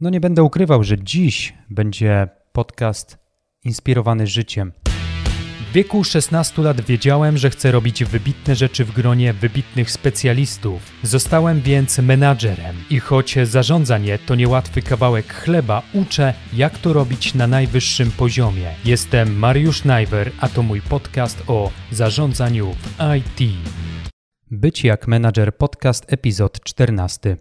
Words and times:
No 0.00 0.10
nie 0.10 0.20
będę 0.20 0.42
ukrywał, 0.42 0.84
że 0.84 0.98
dziś 0.98 1.54
będzie 1.70 2.28
podcast 2.52 3.18
inspirowany 3.64 4.26
życiem. 4.26 4.72
W 5.70 5.72
wieku 5.72 6.04
16 6.04 6.62
lat 6.62 6.80
wiedziałem, 6.80 7.38
że 7.38 7.50
chcę 7.50 7.72
robić 7.72 8.04
wybitne 8.04 8.54
rzeczy 8.56 8.84
w 8.84 8.92
gronie 8.92 9.32
wybitnych 9.32 9.90
specjalistów. 9.90 10.82
Zostałem 11.02 11.60
więc 11.60 11.98
menadżerem 11.98 12.76
i 12.90 12.98
choć 12.98 13.38
zarządzanie 13.42 14.18
to 14.18 14.34
niełatwy 14.34 14.82
kawałek 14.82 15.34
chleba, 15.34 15.82
uczę 15.92 16.34
jak 16.52 16.78
to 16.78 16.92
robić 16.92 17.34
na 17.34 17.46
najwyższym 17.46 18.10
poziomie. 18.10 18.74
Jestem 18.84 19.38
Mariusz 19.38 19.84
Najwer, 19.84 20.30
a 20.40 20.48
to 20.48 20.62
mój 20.62 20.80
podcast 20.80 21.42
o 21.46 21.70
zarządzaniu 21.90 22.72
w 22.72 22.94
IT. 23.18 23.52
Być 24.50 24.84
jak 24.84 25.08
menadżer 25.08 25.56
podcast 25.56 26.12
epizod 26.12 26.60
14. 26.64 27.36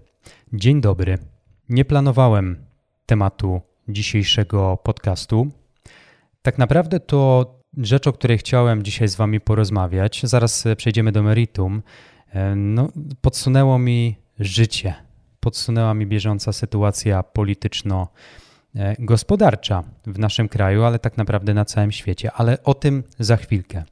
Dzień 0.53 0.81
dobry. 0.81 1.34
Nie 1.69 1.85
planowałem 1.85 2.65
tematu 3.05 3.61
dzisiejszego 3.87 4.77
podcastu. 4.83 5.47
Tak 6.41 6.57
naprawdę 6.57 6.99
to 6.99 7.55
rzecz, 7.77 8.07
o 8.07 8.13
której 8.13 8.37
chciałem 8.37 8.83
dzisiaj 8.83 9.07
z 9.07 9.15
Wami 9.15 9.39
porozmawiać, 9.39 10.21
zaraz 10.23 10.63
przejdziemy 10.77 11.11
do 11.11 11.23
meritum, 11.23 11.83
e, 12.29 12.55
no, 12.55 12.89
podsunęło 13.21 13.79
mi 13.79 14.15
życie, 14.39 14.93
podsunęła 15.39 15.93
mi 15.93 16.07
bieżąca 16.07 16.53
sytuacja 16.53 17.23
polityczno-gospodarcza 17.23 19.83
w 20.07 20.19
naszym 20.19 20.49
kraju, 20.49 20.83
ale 20.83 20.99
tak 20.99 21.17
naprawdę 21.17 21.53
na 21.53 21.65
całym 21.65 21.91
świecie, 21.91 22.31
ale 22.31 22.63
o 22.63 22.73
tym 22.73 23.03
za 23.19 23.37
chwilkę. 23.37 23.83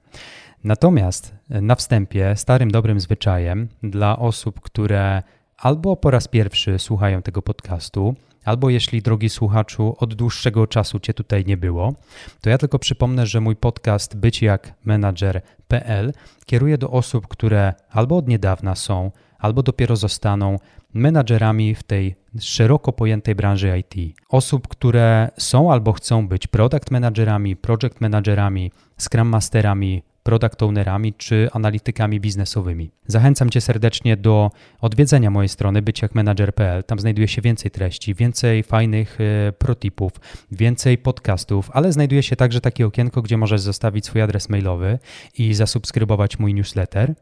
Natomiast 0.63 1.35
na 1.49 1.76
wstępie 1.76 2.35
starym 2.35 2.71
dobrym 2.71 2.99
zwyczajem 2.99 3.67
dla 3.84 4.20
osób, 4.20 4.62
które 4.62 5.23
albo 5.63 5.95
po 5.95 6.12
raz 6.12 6.27
pierwszy 6.27 6.80
słuchają 6.80 7.22
tego 7.22 7.41
podcastu, 7.41 8.16
albo 8.45 8.70
jeśli, 8.70 9.02
drogi 9.02 9.30
słuchaczu, 9.30 9.95
od 9.99 10.13
dłuższego 10.13 10.67
czasu 10.67 10.99
Cię 10.99 11.13
tutaj 11.13 11.45
nie 11.45 11.58
było, 11.58 11.94
to 12.41 12.49
ja 12.49 12.57
tylko 12.57 12.79
przypomnę, 12.79 13.26
że 13.26 13.41
mój 13.41 13.55
podcast 13.55 14.18
Być 14.18 14.41
jak 14.41 14.74
menadżer.pl 14.85 16.13
kieruje 16.46 16.77
do 16.77 16.90
osób, 16.91 17.27
które 17.27 17.74
albo 17.90 18.18
od 18.18 18.27
niedawna 18.27 18.76
są, 18.76 19.12
albo 19.40 19.63
dopiero 19.63 19.96
zostaną 19.96 20.60
menadżerami 20.93 21.76
w 21.76 21.84
tej 21.84 22.15
szeroko 22.40 22.93
pojętej 22.93 23.35
branży 23.35 23.80
IT. 23.80 24.18
Osób, 24.30 24.68
które 24.68 25.30
są 25.37 25.71
albo 25.71 25.93
chcą 25.93 26.27
być 26.27 26.48
product 26.48 26.91
managerami, 26.91 27.55
project 27.55 28.02
managerami, 28.02 28.71
scrum 28.98 29.27
masterami, 29.27 30.04
product 30.24 30.63
ownerami 30.63 31.13
czy 31.13 31.49
analitykami 31.54 32.20
biznesowymi. 32.20 32.91
Zachęcam 33.07 33.49
Cię 33.49 33.62
serdecznie 33.62 34.18
do 34.18 34.52
odwiedzenia 34.82 35.30
mojej 35.30 35.49
strony 35.49 35.82
byciakmanager.pl. 35.82 36.84
Tam 36.84 36.99
znajduje 36.99 37.27
się 37.27 37.41
więcej 37.41 37.71
treści, 37.71 38.15
więcej 38.15 38.63
fajnych 38.63 39.18
e, 39.21 39.52
protipów, 39.52 40.12
więcej 40.52 40.98
podcastów, 40.98 41.70
ale 41.74 41.93
znajduje 41.93 42.24
się 42.24 42.35
także 42.35 42.62
takie 42.62 42.85
okienko, 42.85 43.21
gdzie 43.21 43.38
możesz 43.38 43.62
zostawić 43.62 44.05
swój 44.05 44.21
adres 44.21 44.49
mailowy 44.49 44.99
i 45.38 45.54
zasubskrybować 45.54 46.40
mój 46.40 46.54
newsletter. 46.54 47.13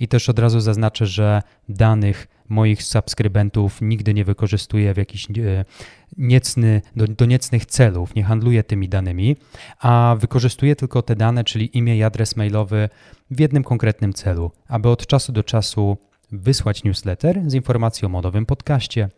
I 0.00 0.08
też 0.08 0.28
od 0.28 0.38
razu 0.38 0.60
zaznaczę, 0.60 1.06
że 1.06 1.42
danych 1.68 2.28
moich 2.48 2.82
subskrybentów 2.82 3.78
nigdy 3.80 4.14
nie 4.14 4.24
wykorzystuję 4.24 4.94
w 4.94 4.96
jakiś 4.96 5.30
e, 5.30 5.64
niecny, 6.18 6.82
do, 6.96 7.06
do 7.06 7.24
niecnych 7.24 7.66
celów, 7.66 8.14
nie 8.14 8.24
handluję 8.24 8.64
tymi 8.64 8.88
danymi, 8.88 9.36
a 9.80 10.16
wykorzystuję 10.20 10.76
tylko 10.76 11.02
te 11.02 11.16
dane, 11.16 11.44
czyli 11.44 11.78
imię 11.78 11.96
i 11.96 12.02
adres 12.02 12.36
mailowy 12.36 12.88
w 13.30 13.40
jednym 13.40 13.64
konkretnym 13.64 14.12
celu, 14.12 14.50
aby 14.68 14.88
od 14.88 15.06
czasu 15.06 15.32
do 15.32 15.44
czasu 15.44 15.96
wysłać 16.32 16.84
newsletter 16.84 17.42
z 17.46 17.54
informacją 17.54 18.14
o 18.14 18.20
nowym 18.20 18.46
podcaście, 18.46 19.08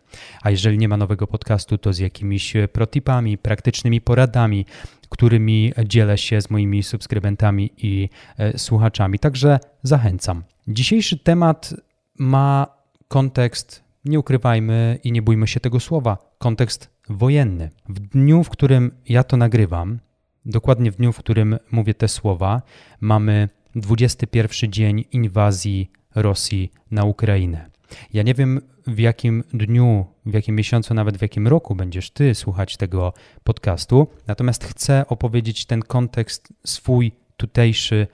a 0.43 0.51
jeżeli 0.51 0.79
nie 0.79 0.89
ma 0.89 0.97
nowego 0.97 1.27
podcastu, 1.27 1.79
to 1.79 1.93
z 1.93 1.99
jakimiś 1.99 2.55
protipami, 2.73 3.39
praktycznymi 3.39 4.01
poradami, 4.01 4.67
którymi 5.11 5.73
dzielę 5.85 6.19
się 6.19 6.41
z 6.41 6.51
moimi 6.51 6.83
subskrybentami 6.83 7.71
i 7.77 8.09
e, 8.39 8.59
słuchaczami. 8.59 9.19
Także 9.19 9.59
zachęcam. 9.83 10.43
Dzisiejszy 10.69 11.19
temat 11.19 11.75
ma 12.19 12.67
kontekst, 13.09 13.85
nie 14.05 14.19
ukrywajmy 14.19 14.99
i 15.05 15.13
nie 15.13 15.23
bójmy 15.23 15.47
się 15.47 15.61
tego 15.61 15.81
słowa, 15.81 16.35
kontekst 16.39 16.91
wojenny. 17.09 17.71
W 17.89 18.01
dniu, 18.01 18.45
w 18.45 18.51
którym 18.51 18.91
ja 19.09 19.25
to 19.25 19.37
nagrywam, 19.37 19.99
dokładnie 20.47 20.93
w 20.93 20.97
dniu, 20.97 21.13
w 21.13 21.19
którym 21.19 21.59
mówię 21.71 21.95
te 21.95 22.09
słowa, 22.09 22.63
mamy 23.01 23.49
21 23.75 24.73
dzień 24.73 25.05
inwazji 25.13 25.91
Rosji 26.15 26.73
na 26.91 27.05
Ukrainę. 27.05 27.70
Ja 28.13 28.23
nie 28.23 28.35
wiem, 28.35 28.61
w 28.87 28.99
jakim 28.99 29.45
dniu, 29.55 30.07
w 30.27 30.35
jakim 30.35 30.57
miesiącu, 30.57 30.95
nawet 30.95 31.19
w 31.19 31.23
jakim 31.23 31.49
roku 31.49 31.75
będziesz 31.75 32.11
ty 32.11 32.35
słuchać 32.35 32.77
tego 32.77 33.13
podcastu, 33.45 34.07
natomiast 34.27 34.65
chcę 34.65 35.05
opowiedzieć 35.09 35.67
ten 35.67 35.83
kontekst 35.83 36.53
swój 36.67 37.13
tutejszy 37.37 38.07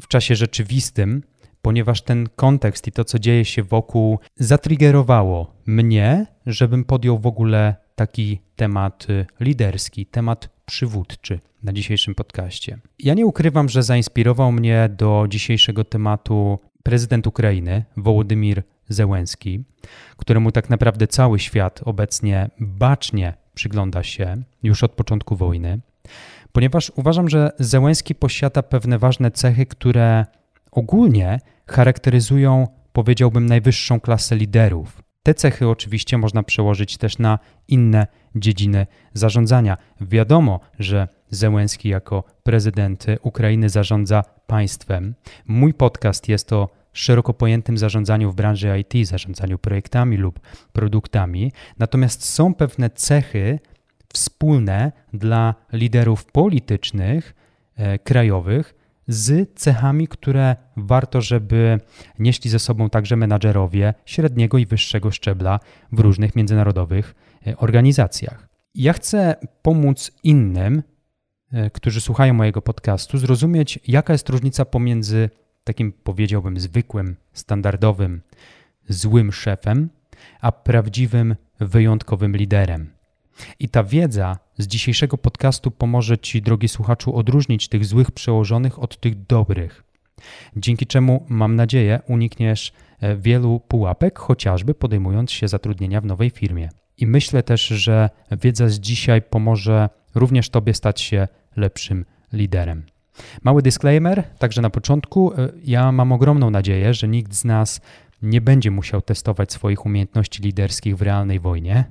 w 0.00 0.08
czasie 0.08 0.36
rzeczywistym, 0.36 1.22
ponieważ 1.62 2.02
ten 2.02 2.28
kontekst 2.36 2.86
i 2.86 2.92
to, 2.92 3.04
co 3.04 3.18
dzieje 3.18 3.44
się 3.44 3.62
wokół, 3.62 4.18
zatriggerowało 4.36 5.54
mnie, 5.66 6.26
żebym 6.46 6.84
podjął 6.84 7.18
w 7.18 7.26
ogóle 7.26 7.74
taki 7.94 8.40
temat 8.56 9.06
liderski, 9.40 10.06
temat 10.06 10.48
przywódczy 10.66 11.40
na 11.62 11.72
dzisiejszym 11.72 12.14
podcaście. 12.14 12.78
Ja 12.98 13.14
nie 13.14 13.26
ukrywam, 13.26 13.68
że 13.68 13.82
zainspirował 13.82 14.52
mnie 14.52 14.90
do 14.96 15.26
dzisiejszego 15.28 15.84
tematu 15.84 16.58
prezydent 16.82 17.26
Ukrainy, 17.26 17.84
Wołodymir 17.96 18.62
Zełenski, 18.90 19.64
któremu 20.16 20.52
tak 20.52 20.70
naprawdę 20.70 21.06
cały 21.06 21.38
świat 21.38 21.80
obecnie 21.84 22.50
bacznie 22.60 23.34
przygląda 23.54 24.02
się 24.02 24.42
już 24.62 24.84
od 24.84 24.92
początku 24.92 25.36
wojny, 25.36 25.80
ponieważ 26.52 26.92
uważam, 26.96 27.28
że 27.28 27.52
Zełenski 27.58 28.14
posiada 28.14 28.62
pewne 28.62 28.98
ważne 28.98 29.30
cechy, 29.30 29.66
które 29.66 30.26
ogólnie 30.70 31.40
charakteryzują, 31.66 32.68
powiedziałbym, 32.92 33.46
najwyższą 33.46 34.00
klasę 34.00 34.36
liderów. 34.36 35.02
Te 35.22 35.34
cechy 35.34 35.68
oczywiście 35.68 36.18
można 36.18 36.42
przełożyć 36.42 36.96
też 36.96 37.18
na 37.18 37.38
inne 37.68 38.06
dziedziny 38.34 38.86
zarządzania. 39.14 39.76
Wiadomo, 40.00 40.60
że 40.78 41.08
Zełenski 41.30 41.88
jako 41.88 42.24
prezydent 42.42 43.06
Ukrainy 43.22 43.68
zarządza 43.68 44.24
państwem. 44.46 45.14
Mój 45.46 45.74
podcast 45.74 46.28
jest 46.28 46.52
o 46.52 46.68
szeroko 46.92 47.34
pojętym 47.34 47.78
zarządzaniu 47.78 48.32
w 48.32 48.34
branży 48.34 48.78
IT, 48.78 49.08
zarządzaniu 49.08 49.58
projektami 49.58 50.16
lub 50.16 50.40
produktami. 50.72 51.52
Natomiast 51.78 52.24
są 52.24 52.54
pewne 52.54 52.90
cechy 52.90 53.58
wspólne 54.12 54.92
dla 55.12 55.54
liderów 55.72 56.24
politycznych, 56.24 57.34
e, 57.76 57.98
krajowych, 57.98 58.74
z 59.08 59.58
cechami, 59.58 60.08
które 60.08 60.56
warto, 60.76 61.20
żeby 61.20 61.80
nieśli 62.18 62.50
ze 62.50 62.58
sobą 62.58 62.90
także 62.90 63.16
menadżerowie 63.16 63.94
średniego 64.06 64.58
i 64.58 64.66
wyższego 64.66 65.10
szczebla 65.10 65.60
w 65.92 66.00
różnych 66.00 66.36
międzynarodowych 66.36 67.14
e, 67.46 67.56
organizacjach. 67.56 68.48
Ja 68.74 68.92
chcę 68.92 69.36
pomóc 69.62 70.12
innym, 70.22 70.82
e, 71.52 71.70
którzy 71.70 72.00
słuchają 72.00 72.34
mojego 72.34 72.62
podcastu, 72.62 73.18
zrozumieć, 73.18 73.78
jaka 73.88 74.12
jest 74.12 74.28
różnica 74.28 74.64
pomiędzy 74.64 75.30
takim, 75.64 75.92
powiedziałbym, 75.92 76.60
zwykłym, 76.60 77.16
standardowym, 77.32 78.20
złym 78.88 79.32
szefem, 79.32 79.88
a 80.40 80.52
prawdziwym, 80.52 81.36
wyjątkowym 81.60 82.36
liderem. 82.36 82.90
I 83.58 83.68
ta 83.68 83.84
wiedza 83.84 84.38
z 84.58 84.66
dzisiejszego 84.66 85.18
podcastu 85.18 85.70
pomoże 85.70 86.18
Ci, 86.18 86.42
drogi 86.42 86.68
słuchaczu, 86.68 87.16
odróżnić 87.16 87.68
tych 87.68 87.84
złych 87.84 88.10
przełożonych 88.10 88.78
od 88.78 89.00
tych 89.00 89.26
dobrych. 89.26 89.84
Dzięki 90.56 90.86
czemu, 90.86 91.26
mam 91.28 91.56
nadzieję, 91.56 92.00
unikniesz 92.06 92.72
e, 93.00 93.16
wielu 93.16 93.60
pułapek, 93.60 94.18
chociażby 94.18 94.74
podejmując 94.74 95.30
się 95.30 95.48
zatrudnienia 95.48 96.00
w 96.00 96.04
nowej 96.04 96.30
firmie. 96.30 96.68
I 96.98 97.06
myślę 97.06 97.42
też, 97.42 97.66
że 97.66 98.10
wiedza 98.30 98.68
z 98.68 98.80
dzisiaj 98.80 99.22
pomoże 99.22 99.88
również 100.14 100.50
Tobie 100.50 100.74
stać 100.74 101.00
się 101.00 101.28
lepszym 101.56 102.04
liderem. 102.32 102.82
Mały 103.44 103.62
disclaimer, 103.62 104.24
także 104.38 104.62
na 104.62 104.70
początku. 104.70 105.32
E, 105.32 105.48
ja 105.64 105.92
mam 105.92 106.12
ogromną 106.12 106.50
nadzieję, 106.50 106.94
że 106.94 107.08
nikt 107.08 107.34
z 107.34 107.44
nas 107.44 107.80
nie 108.22 108.40
będzie 108.40 108.70
musiał 108.70 109.02
testować 109.02 109.52
swoich 109.52 109.86
umiejętności 109.86 110.42
liderskich 110.42 110.96
w 110.96 111.02
realnej 111.02 111.40
wojnie. 111.40 111.84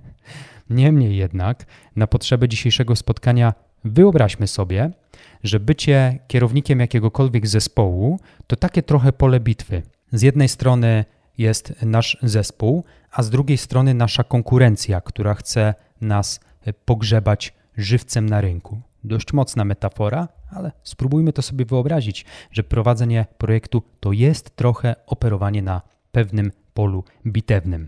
Niemniej 0.70 1.18
jednak, 1.18 1.66
na 1.96 2.08
potrzeby 2.08 2.50
dzisiejszego 2.50 2.96
spotkania, 2.96 3.54
wyobraźmy 3.84 4.48
sobie, 4.48 4.92
że 5.44 5.60
bycie 5.60 6.20
kierownikiem 6.28 6.80
jakiegokolwiek 6.80 7.48
zespołu 7.48 8.20
to 8.48 8.56
takie 8.56 8.84
trochę 8.84 9.14
pole 9.14 9.40
bitwy. 9.40 9.82
Z 10.12 10.22
jednej 10.22 10.50
strony 10.50 11.06
jest 11.38 11.74
nasz 11.82 12.18
zespół, 12.24 12.84
a 13.12 13.24
z 13.24 13.30
drugiej 13.30 13.58
strony 13.58 13.94
nasza 13.94 14.24
konkurencja, 14.24 15.02
która 15.02 15.34
chce 15.34 15.74
nas 16.02 16.40
pogrzebać 16.86 17.54
żywcem 17.78 18.30
na 18.30 18.42
rynku. 18.42 18.82
Dość 19.04 19.34
mocna 19.34 19.66
metafora, 19.66 20.28
ale 20.52 20.72
spróbujmy 20.84 21.34
to 21.34 21.42
sobie 21.42 21.66
wyobrazić, 21.66 22.26
że 22.52 22.64
prowadzenie 22.64 23.26
projektu 23.38 23.84
to 24.00 24.12
jest 24.12 24.56
trochę 24.56 24.96
operowanie 25.08 25.62
na 25.62 25.82
pewnym 26.12 26.52
polu 26.74 27.04
bitewnym. 27.28 27.88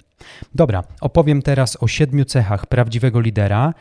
Dobra, 0.56 0.84
opowiem 1.02 1.42
teraz 1.42 1.84
o 1.84 1.88
siedmiu 1.88 2.25
cechach 2.25 2.66
prawdziwego 2.66 3.19
lidera, 3.19 3.74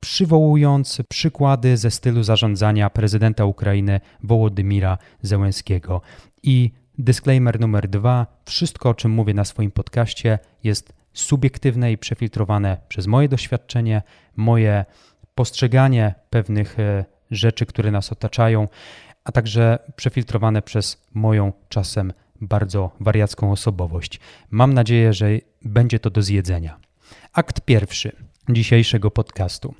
przywołując 0.00 1.02
przykłady 1.08 1.76
ze 1.76 1.90
stylu 1.90 2.22
zarządzania 2.22 2.90
prezydenta 2.90 3.44
Ukrainy 3.44 4.00
Wołodymira 4.22 4.98
Zełenskiego. 5.22 6.00
I 6.42 6.70
disclaimer 6.98 7.60
numer 7.60 7.88
dwa: 7.88 8.26
wszystko, 8.44 8.88
o 8.88 8.94
czym 8.94 9.10
mówię 9.10 9.34
na 9.34 9.44
swoim 9.44 9.70
podcaście, 9.70 10.38
jest 10.64 10.92
subiektywne 11.12 11.92
i 11.92 11.98
przefiltrowane 11.98 12.76
przez 12.88 13.06
moje 13.06 13.28
doświadczenie, 13.28 14.02
moje 14.36 14.84
postrzeganie 15.34 16.14
pewnych 16.30 16.78
e, 16.78 17.04
rzeczy, 17.32 17.66
które 17.66 17.90
nas 17.90 18.12
otaczają, 18.12 18.68
a 19.24 19.32
także 19.32 19.78
przefiltrowane 19.96 20.62
przez 20.62 21.06
moją 21.14 21.52
czasem 21.68 22.12
bardzo 22.40 22.90
wariacką 23.00 23.52
osobowość. 23.52 24.20
Mam 24.50 24.74
nadzieję, 24.74 25.12
że 25.12 25.28
będzie 25.64 25.98
to 25.98 26.10
do 26.10 26.22
zjedzenia. 26.22 26.80
Akt 27.32 27.60
pierwszy 27.60 28.16
dzisiejszego 28.48 29.10
podcastu. 29.10 29.74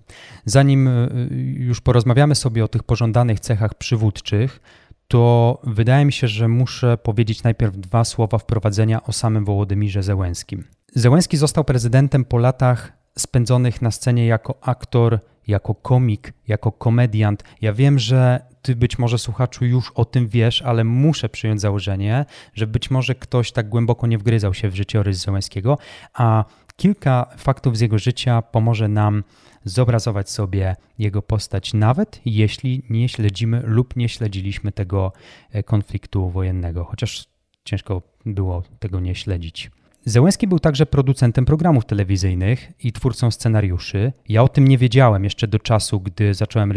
Zanim 0.44 0.88
e, 0.88 1.08
już 1.54 1.80
porozmawiamy 1.80 2.34
sobie 2.34 2.64
o 2.64 2.68
tych 2.68 2.82
pożądanych 2.82 3.40
cechach 3.40 3.74
przywódczych, 3.74 4.60
to 5.08 5.60
wydaje 5.64 6.04
mi 6.04 6.12
się, 6.12 6.28
że 6.28 6.48
muszę 6.48 6.98
powiedzieć 6.98 7.42
najpierw 7.42 7.76
dwa 7.76 8.04
słowa 8.04 8.38
wprowadzenia 8.38 9.02
o 9.02 9.12
samym 9.12 9.44
Wołodymirze 9.44 10.02
Zełęskim. 10.02 10.64
Zełęski 10.94 11.36
został 11.36 11.64
prezydentem 11.64 12.24
po 12.24 12.38
latach 12.38 12.92
spędzonych 13.18 13.82
na 13.82 13.90
scenie 13.90 14.26
jako 14.26 14.58
aktor, 14.60 15.18
jako 15.46 15.74
komik, 15.74 16.32
jako 16.48 16.72
komediant. 16.72 17.44
Ja 17.60 17.72
wiem, 17.72 17.98
że 17.98 18.40
ty 18.62 18.76
być 18.76 18.98
może 18.98 19.18
słuchaczu 19.18 19.64
już 19.64 19.90
o 19.90 20.04
tym 20.04 20.28
wiesz, 20.28 20.62
ale 20.62 20.84
muszę 20.84 21.28
przyjąć 21.28 21.60
założenie, 21.60 22.24
że 22.54 22.66
być 22.66 22.90
może 22.90 23.14
ktoś 23.14 23.52
tak 23.52 23.68
głęboko 23.68 24.06
nie 24.06 24.18
wgryzał 24.18 24.54
się 24.54 24.68
w 24.68 24.74
życiorys 24.74 25.18
Zełęskiego, 25.18 25.78
a 26.14 26.44
kilka 26.76 27.26
faktów 27.36 27.76
z 27.76 27.80
jego 27.80 27.98
życia 27.98 28.42
pomoże 28.42 28.88
nam 28.88 29.24
zobrazować 29.64 30.30
sobie 30.30 30.76
jego 30.98 31.22
postać, 31.22 31.74
nawet 31.74 32.20
jeśli 32.24 32.82
nie 32.90 33.08
śledzimy 33.08 33.62
lub 33.64 33.96
nie 33.96 34.08
śledziliśmy 34.08 34.72
tego 34.72 35.12
e, 35.52 35.62
konfliktu 35.62 36.30
wojennego, 36.30 36.84
chociaż 36.84 37.26
ciężko 37.64 38.02
było 38.26 38.62
tego 38.78 39.00
nie 39.00 39.14
śledzić. 39.14 39.70
Zełenski 40.04 40.46
był 40.46 40.58
także 40.58 40.86
producentem 40.86 41.44
programów 41.44 41.84
telewizyjnych 41.84 42.72
i 42.84 42.92
twórcą 42.92 43.30
scenariuszy. 43.30 44.12
Ja 44.28 44.42
o 44.42 44.48
tym 44.48 44.68
nie 44.68 44.78
wiedziałem 44.78 45.24
jeszcze 45.24 45.48
do 45.48 45.58
czasu, 45.58 46.00
gdy 46.00 46.34
zacząłem 46.34 46.72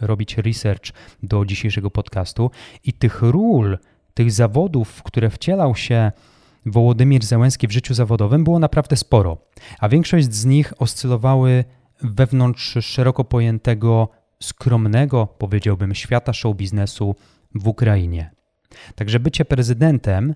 robić 0.00 0.38
research 0.38 0.92
do 1.22 1.44
dzisiejszego 1.44 1.90
podcastu. 1.90 2.50
I 2.84 2.92
tych 2.92 3.22
ról, 3.22 3.78
tych 4.14 4.32
zawodów, 4.32 4.88
w 4.88 5.02
które 5.02 5.30
wcielał 5.30 5.74
się 5.74 6.12
Wołodymir 6.66 7.24
Zełenski 7.24 7.68
w 7.68 7.72
życiu 7.72 7.94
zawodowym, 7.94 8.44
było 8.44 8.58
naprawdę 8.58 8.96
sporo, 8.96 9.38
a 9.78 9.88
większość 9.88 10.34
z 10.34 10.44
nich 10.44 10.72
oscylowały 10.78 11.64
wewnątrz 12.02 12.78
szeroko 12.80 13.24
pojętego, 13.24 14.08
skromnego, 14.42 15.26
powiedziałbym, 15.26 15.94
świata 15.94 16.32
show 16.32 16.56
biznesu 16.56 17.14
w 17.54 17.68
Ukrainie. 17.68 18.30
Także 18.94 19.20
bycie 19.20 19.44
prezydentem 19.44 20.34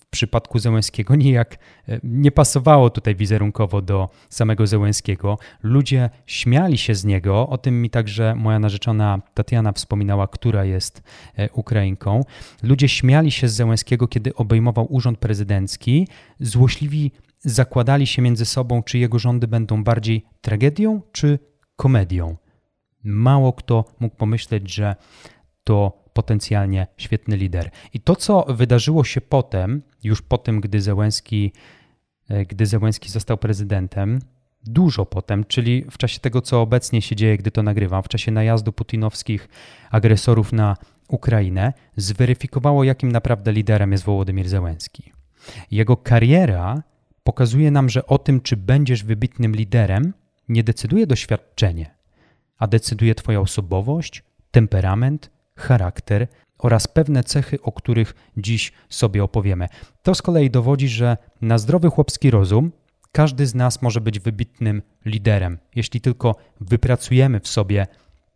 w 0.00 0.06
przypadku 0.06 0.58
Zełenskiego 0.58 1.14
nijak 1.14 1.58
e, 1.88 2.00
nie 2.02 2.30
pasowało 2.30 2.90
tutaj 2.90 3.14
wizerunkowo 3.14 3.82
do 3.82 4.08
samego 4.28 4.66
Zełenskiego. 4.66 5.38
Ludzie 5.62 6.10
śmiali 6.26 6.78
się 6.78 6.94
z 6.94 7.04
niego, 7.04 7.48
o 7.48 7.58
tym 7.58 7.82
mi 7.82 7.90
także 7.90 8.34
moja 8.34 8.58
narzeczona 8.58 9.22
Tatiana 9.34 9.72
wspominała, 9.72 10.28
która 10.28 10.64
jest 10.64 11.02
e, 11.36 11.50
Ukrainką. 11.50 12.20
Ludzie 12.62 12.88
śmiali 12.88 13.30
się 13.30 13.48
z 13.48 13.54
Zełenskiego, 13.54 14.08
kiedy 14.08 14.34
obejmował 14.34 14.86
urząd 14.94 15.18
prezydencki. 15.18 16.08
Złośliwi 16.40 17.12
zakładali 17.38 18.06
się 18.06 18.22
między 18.22 18.44
sobą, 18.44 18.82
czy 18.82 18.98
jego 18.98 19.18
rządy 19.18 19.48
będą 19.48 19.84
bardziej 19.84 20.24
tragedią 20.40 21.02
czy 21.12 21.38
komedią. 21.76 22.36
Mało 23.04 23.52
kto 23.52 23.84
mógł 24.00 24.16
pomyśleć, 24.16 24.74
że 24.74 24.96
to 25.64 26.01
potencjalnie 26.12 26.86
świetny 26.96 27.36
lider. 27.36 27.70
I 27.94 28.00
to, 28.00 28.16
co 28.16 28.44
wydarzyło 28.48 29.04
się 29.04 29.20
potem, 29.20 29.82
już 30.04 30.22
po 30.22 30.38
tym, 30.38 30.60
gdy 30.60 30.80
Zełenski, 30.80 31.52
e, 32.28 32.46
gdy 32.46 32.66
Zełenski 32.66 33.08
został 33.08 33.38
prezydentem, 33.38 34.18
dużo 34.64 35.06
potem, 35.06 35.44
czyli 35.44 35.84
w 35.90 35.98
czasie 35.98 36.20
tego, 36.20 36.40
co 36.40 36.62
obecnie 36.62 37.02
się 37.02 37.16
dzieje, 37.16 37.36
gdy 37.36 37.50
to 37.50 37.62
nagrywam, 37.62 38.02
w 38.02 38.08
czasie 38.08 38.32
najazdu 38.32 38.72
putinowskich 38.72 39.48
agresorów 39.90 40.52
na 40.52 40.76
Ukrainę, 41.08 41.72
zweryfikowało, 41.96 42.84
jakim 42.84 43.12
naprawdę 43.12 43.52
liderem 43.52 43.92
jest 43.92 44.04
Wołodymir 44.04 44.48
Zełenski. 44.48 45.12
Jego 45.70 45.96
kariera 45.96 46.82
pokazuje 47.24 47.70
nam, 47.70 47.88
że 47.88 48.06
o 48.06 48.18
tym, 48.18 48.40
czy 48.40 48.56
będziesz 48.56 49.04
wybitnym 49.04 49.56
liderem, 49.56 50.12
nie 50.48 50.64
decyduje 50.64 51.06
doświadczenie, 51.06 51.94
a 52.58 52.66
decyduje 52.66 53.14
Twoja 53.14 53.40
osobowość, 53.40 54.22
temperament, 54.50 55.30
charakter 55.56 56.28
oraz 56.58 56.86
pewne 56.88 57.24
cechy, 57.24 57.62
o 57.62 57.72
których 57.72 58.14
dziś 58.36 58.72
sobie 58.88 59.24
opowiemy. 59.24 59.68
To 60.02 60.14
z 60.14 60.22
kolei 60.22 60.50
dowodzi, 60.50 60.88
że 60.88 61.16
na 61.40 61.58
zdrowy 61.58 61.90
chłopski 61.90 62.30
rozum 62.30 62.72
każdy 63.12 63.46
z 63.46 63.54
nas 63.54 63.82
może 63.82 64.00
być 64.00 64.20
wybitnym 64.20 64.82
liderem, 65.04 65.58
jeśli 65.74 66.00
tylko 66.00 66.36
wypracujemy 66.60 67.40
w 67.40 67.48
sobie 67.48 67.86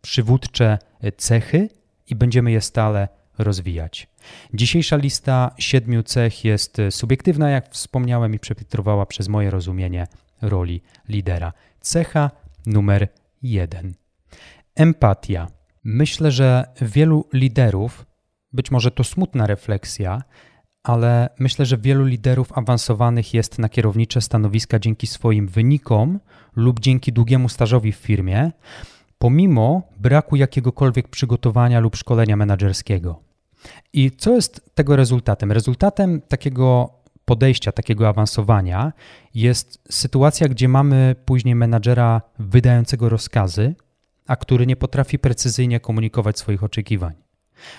przywódcze 0.01 0.79
cechy 1.17 1.69
i 2.07 2.15
będziemy 2.15 2.51
je 2.51 2.61
stale 2.61 3.07
rozwijać. 3.37 4.07
Dzisiejsza 4.53 4.95
lista 4.95 5.51
siedmiu 5.57 6.03
cech 6.03 6.45
jest 6.45 6.77
subiektywna, 6.89 7.49
jak 7.49 7.69
wspomniałem, 7.69 8.33
i 8.33 8.39
przefiltrowała 8.39 9.05
przez 9.05 9.27
moje 9.27 9.49
rozumienie 9.49 10.07
roli 10.41 10.81
lidera. 11.09 11.53
Cecha 11.81 12.31
numer 12.65 13.07
jeden. 13.41 13.93
Empatia. 14.75 15.56
Myślę, 15.83 16.31
że 16.31 16.65
wielu 16.81 17.25
liderów, 17.33 18.05
być 18.53 18.71
może 18.71 18.91
to 18.91 19.03
smutna 19.03 19.47
refleksja, 19.47 20.23
ale 20.83 21.29
myślę, 21.39 21.65
że 21.65 21.77
wielu 21.77 22.05
liderów 22.05 22.57
awansowanych 22.57 23.33
jest 23.33 23.59
na 23.59 23.69
kierownicze 23.69 24.21
stanowiska 24.21 24.79
dzięki 24.79 25.07
swoim 25.07 25.47
wynikom 25.47 26.19
lub 26.55 26.79
dzięki 26.79 27.13
długiemu 27.13 27.49
stażowi 27.49 27.91
w 27.91 27.95
firmie, 27.95 28.51
pomimo 29.19 29.81
braku 29.99 30.35
jakiegokolwiek 30.35 31.07
przygotowania 31.07 31.79
lub 31.79 31.95
szkolenia 31.95 32.35
menedżerskiego. 32.35 33.19
I 33.93 34.11
co 34.11 34.35
jest 34.35 34.75
tego 34.75 34.95
rezultatem? 34.95 35.51
Rezultatem 35.51 36.21
takiego 36.21 36.93
podejścia, 37.25 37.71
takiego 37.71 38.09
awansowania 38.09 38.93
jest 39.33 39.81
sytuacja, 39.89 40.47
gdzie 40.47 40.67
mamy 40.67 41.15
później 41.25 41.55
menadżera 41.55 42.21
wydającego 42.39 43.09
rozkazy, 43.09 43.75
a 44.27 44.35
który 44.35 44.67
nie 44.67 44.75
potrafi 44.75 45.19
precyzyjnie 45.19 45.79
komunikować 45.79 46.39
swoich 46.39 46.63
oczekiwań. 46.63 47.13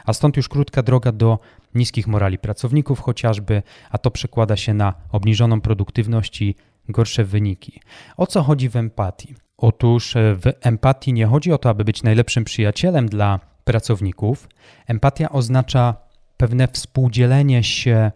A 0.04 0.12
stąd 0.12 0.36
już 0.36 0.48
krótka 0.48 0.82
droga 0.82 1.12
do 1.12 1.38
niskich 1.74 2.06
morali 2.06 2.38
pracowników, 2.38 3.00
chociażby, 3.00 3.62
a 3.90 3.98
to 3.98 4.10
przekłada 4.10 4.56
się 4.56 4.74
na 4.74 4.94
obniżoną 5.12 5.60
produktywność 5.60 6.42
i 6.42 6.54
gorsze 6.88 7.24
wyniki. 7.24 7.80
O 8.16 8.26
co 8.26 8.42
chodzi 8.42 8.68
w 8.68 8.76
empatii? 8.76 9.34
Otóż 9.56 10.16
e, 10.16 10.34
w 10.34 10.42
empatii 10.60 11.12
nie 11.12 11.26
chodzi 11.26 11.52
o 11.52 11.58
to, 11.58 11.70
aby 11.70 11.84
być 11.84 12.02
najlepszym 12.02 12.44
przyjacielem 12.44 13.08
dla 13.08 13.40
pracowników. 13.64 14.48
Empatia 14.86 15.30
oznacza 15.30 15.94
pewne 16.36 16.68
współdzielenie 16.68 17.64
się 17.64 18.12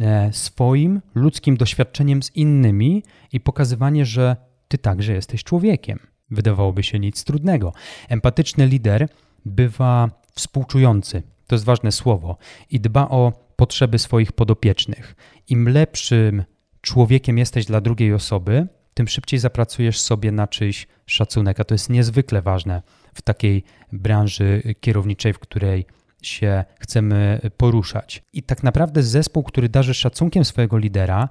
e, 0.00 0.32
swoim 0.32 1.02
ludzkim 1.14 1.56
doświadczeniem 1.56 2.22
z 2.22 2.36
innymi 2.36 3.02
i 3.32 3.40
pokazywanie, 3.40 4.04
że 4.04 4.36
ty 4.68 4.78
także 4.78 5.12
jesteś 5.12 5.44
człowiekiem. 5.44 6.13
Wydawałoby 6.30 6.82
się 6.82 6.98
nic 6.98 7.24
trudnego. 7.24 7.72
Empatyczny 8.08 8.66
lider 8.66 9.08
bywa 9.44 10.10
współczujący, 10.34 11.22
to 11.46 11.54
jest 11.54 11.64
ważne 11.64 11.92
słowo, 11.92 12.36
i 12.70 12.80
dba 12.80 13.08
o 13.08 13.32
potrzeby 13.56 13.98
swoich 13.98 14.32
podopiecznych. 14.32 15.16
Im 15.48 15.68
lepszym 15.68 16.44
człowiekiem 16.80 17.38
jesteś 17.38 17.66
dla 17.66 17.80
drugiej 17.80 18.14
osoby, 18.14 18.66
tym 18.94 19.08
szybciej 19.08 19.40
zapracujesz 19.40 20.00
sobie 20.00 20.32
na 20.32 20.46
czyjś 20.46 20.86
szacunek, 21.06 21.60
a 21.60 21.64
to 21.64 21.74
jest 21.74 21.90
niezwykle 21.90 22.42
ważne 22.42 22.82
w 23.14 23.22
takiej 23.22 23.64
branży 23.92 24.62
kierowniczej, 24.80 25.32
w 25.32 25.38
której 25.38 25.86
się 26.22 26.64
chcemy 26.80 27.40
poruszać. 27.56 28.22
I 28.32 28.42
tak 28.42 28.62
naprawdę 28.62 29.02
zespół, 29.02 29.42
który 29.42 29.68
darzy 29.68 29.94
szacunkiem 29.94 30.44
swojego 30.44 30.78
lidera, 30.78 31.28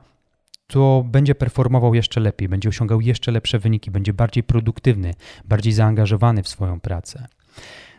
to 0.73 1.03
będzie 1.07 1.35
performował 1.35 1.93
jeszcze 1.93 2.19
lepiej, 2.19 2.49
będzie 2.49 2.69
osiągał 2.69 3.01
jeszcze 3.01 3.31
lepsze 3.31 3.59
wyniki, 3.59 3.91
będzie 3.91 4.13
bardziej 4.13 4.43
produktywny, 4.43 5.13
bardziej 5.45 5.73
zaangażowany 5.73 6.43
w 6.43 6.47
swoją 6.47 6.79
pracę. 6.79 7.27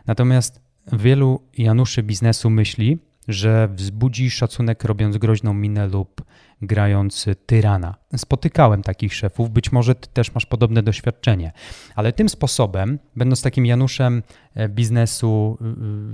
Natomiast 0.05 0.61
wielu 0.93 1.41
Januszy 1.57 2.03
biznesu 2.03 2.49
myśli, 2.49 2.97
że 3.27 3.69
wzbudzi 3.75 4.31
szacunek 4.31 4.83
robiąc 4.83 5.17
groźną 5.17 5.53
minę 5.53 5.87
lub 5.87 6.21
grając 6.61 7.25
tyrana. 7.45 7.95
Spotykałem 8.17 8.83
takich 8.83 9.13
szefów, 9.13 9.49
być 9.49 9.71
może 9.71 9.95
ty 9.95 10.09
też 10.13 10.33
masz 10.33 10.45
podobne 10.45 10.83
doświadczenie, 10.83 11.51
ale 11.95 12.13
tym 12.13 12.29
sposobem, 12.29 12.99
będąc 13.15 13.41
takim 13.41 13.65
Januszem 13.65 14.23
e, 14.55 14.69
biznesu, 14.69 15.57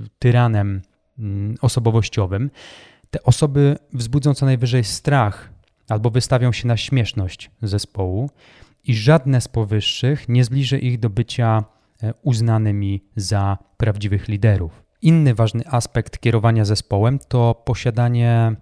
y, 0.06 0.10
tyranem 0.20 0.82
mm, 1.20 1.56
osobowościowym, 1.62 2.50
te 3.12 3.24
osoby 3.24 3.78
wzbudzą 3.94 4.34
co 4.34 4.46
najwyżej 4.46 4.84
strach 4.84 5.51
albo 5.92 6.10
wystawią 6.10 6.52
się 6.52 6.68
na 6.68 6.78
śmieszność 6.78 7.52
zespołu, 7.62 8.30
i 8.84 8.96
żadne 8.96 9.42
z 9.42 9.48
powyższych 9.48 10.30
nie 10.30 10.44
zbliży 10.44 10.80
ich 10.80 11.00
do 11.00 11.10
bycia 11.10 11.64
e, 12.04 12.14
uznanymi 12.22 13.04
za 13.16 13.58
prawdziwych 13.78 14.28
liderów. 14.28 14.84
Inny 15.02 15.36
ważny 15.36 15.64
aspekt 15.68 16.20
kierowania 16.20 16.66
zespołem 16.66 17.20
to 17.28 17.62
posiadanie, 17.66 18.56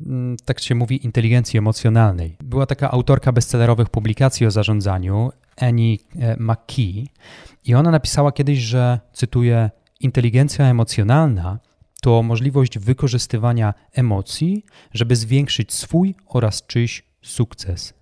mm, 0.00 0.36
tak 0.44 0.60
się 0.60 0.74
mówi, 0.74 1.04
inteligencji 1.04 1.58
emocjonalnej. 1.58 2.36
Była 2.40 2.66
taka 2.66 2.90
autorka 2.90 3.32
bestsellerowych 3.32 3.88
publikacji 3.88 4.46
o 4.46 4.50
zarządzaniu, 4.50 5.30
Annie 5.56 5.96
e, 6.18 6.36
McKee, 6.36 7.08
i 7.64 7.74
ona 7.74 7.90
napisała 7.90 8.32
kiedyś, 8.32 8.58
że, 8.58 9.00
cytuję, 9.12 9.70
inteligencja 10.00 10.64
emocjonalna 10.66 11.58
to 12.02 12.22
możliwość 12.22 12.78
wykorzystywania 12.78 13.74
emocji, 13.92 14.64
żeby 14.92 15.16
zwiększyć 15.16 15.72
swój 15.72 16.14
oraz 16.26 16.66
czyjś 16.66 17.02
sukces. 17.22 17.94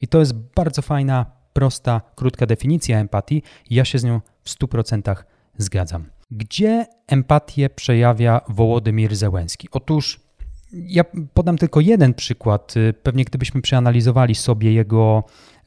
I 0.00 0.08
to 0.08 0.18
jest 0.20 0.34
bardzo 0.34 0.82
fajna, 0.82 1.26
prosta, 1.52 2.00
krótka 2.14 2.46
definicja 2.46 2.98
empatii. 2.98 3.42
Ja 3.70 3.84
się 3.84 3.98
z 3.98 4.04
nią 4.04 4.20
w 4.44 4.50
100% 4.50 5.16
zgadzam. 5.58 6.04
Gdzie 6.30 6.86
empatię 7.06 7.70
przejawia 7.70 8.40
Wołodymir 8.48 9.16
Zełenski? 9.16 9.68
Otóż 9.72 10.20
ja 10.72 11.04
podam 11.34 11.58
tylko 11.58 11.80
jeden 11.80 12.14
przykład. 12.14 12.74
Pewnie 13.02 13.24
gdybyśmy 13.24 13.62
przeanalizowali 13.62 14.34
sobie 14.34 14.72
jego 14.72 15.24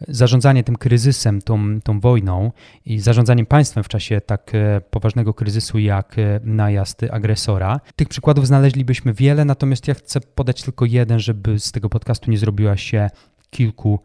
zarządzanie 0.07 0.63
tym 0.63 0.75
kryzysem, 0.75 1.41
tą, 1.41 1.81
tą 1.81 1.99
wojną 1.99 2.51
i 2.85 2.99
zarządzaniem 2.99 3.45
państwem 3.45 3.83
w 3.83 3.87
czasie 3.87 4.21
tak 4.21 4.51
e, 4.55 4.81
poważnego 4.81 5.33
kryzysu 5.33 5.79
jak 5.79 6.19
e, 6.19 6.39
najazd 6.43 7.03
agresora. 7.11 7.79
Tych 7.95 8.07
przykładów 8.07 8.47
znaleźlibyśmy 8.47 9.13
wiele, 9.13 9.45
natomiast 9.45 9.87
ja 9.87 9.93
chcę 9.93 10.21
podać 10.21 10.63
tylko 10.63 10.85
jeden, 10.85 11.19
żeby 11.19 11.59
z 11.59 11.71
tego 11.71 11.89
podcastu 11.89 12.31
nie 12.31 12.37
zrobiła 12.37 12.77
się 12.77 13.09
kilku 13.49 13.99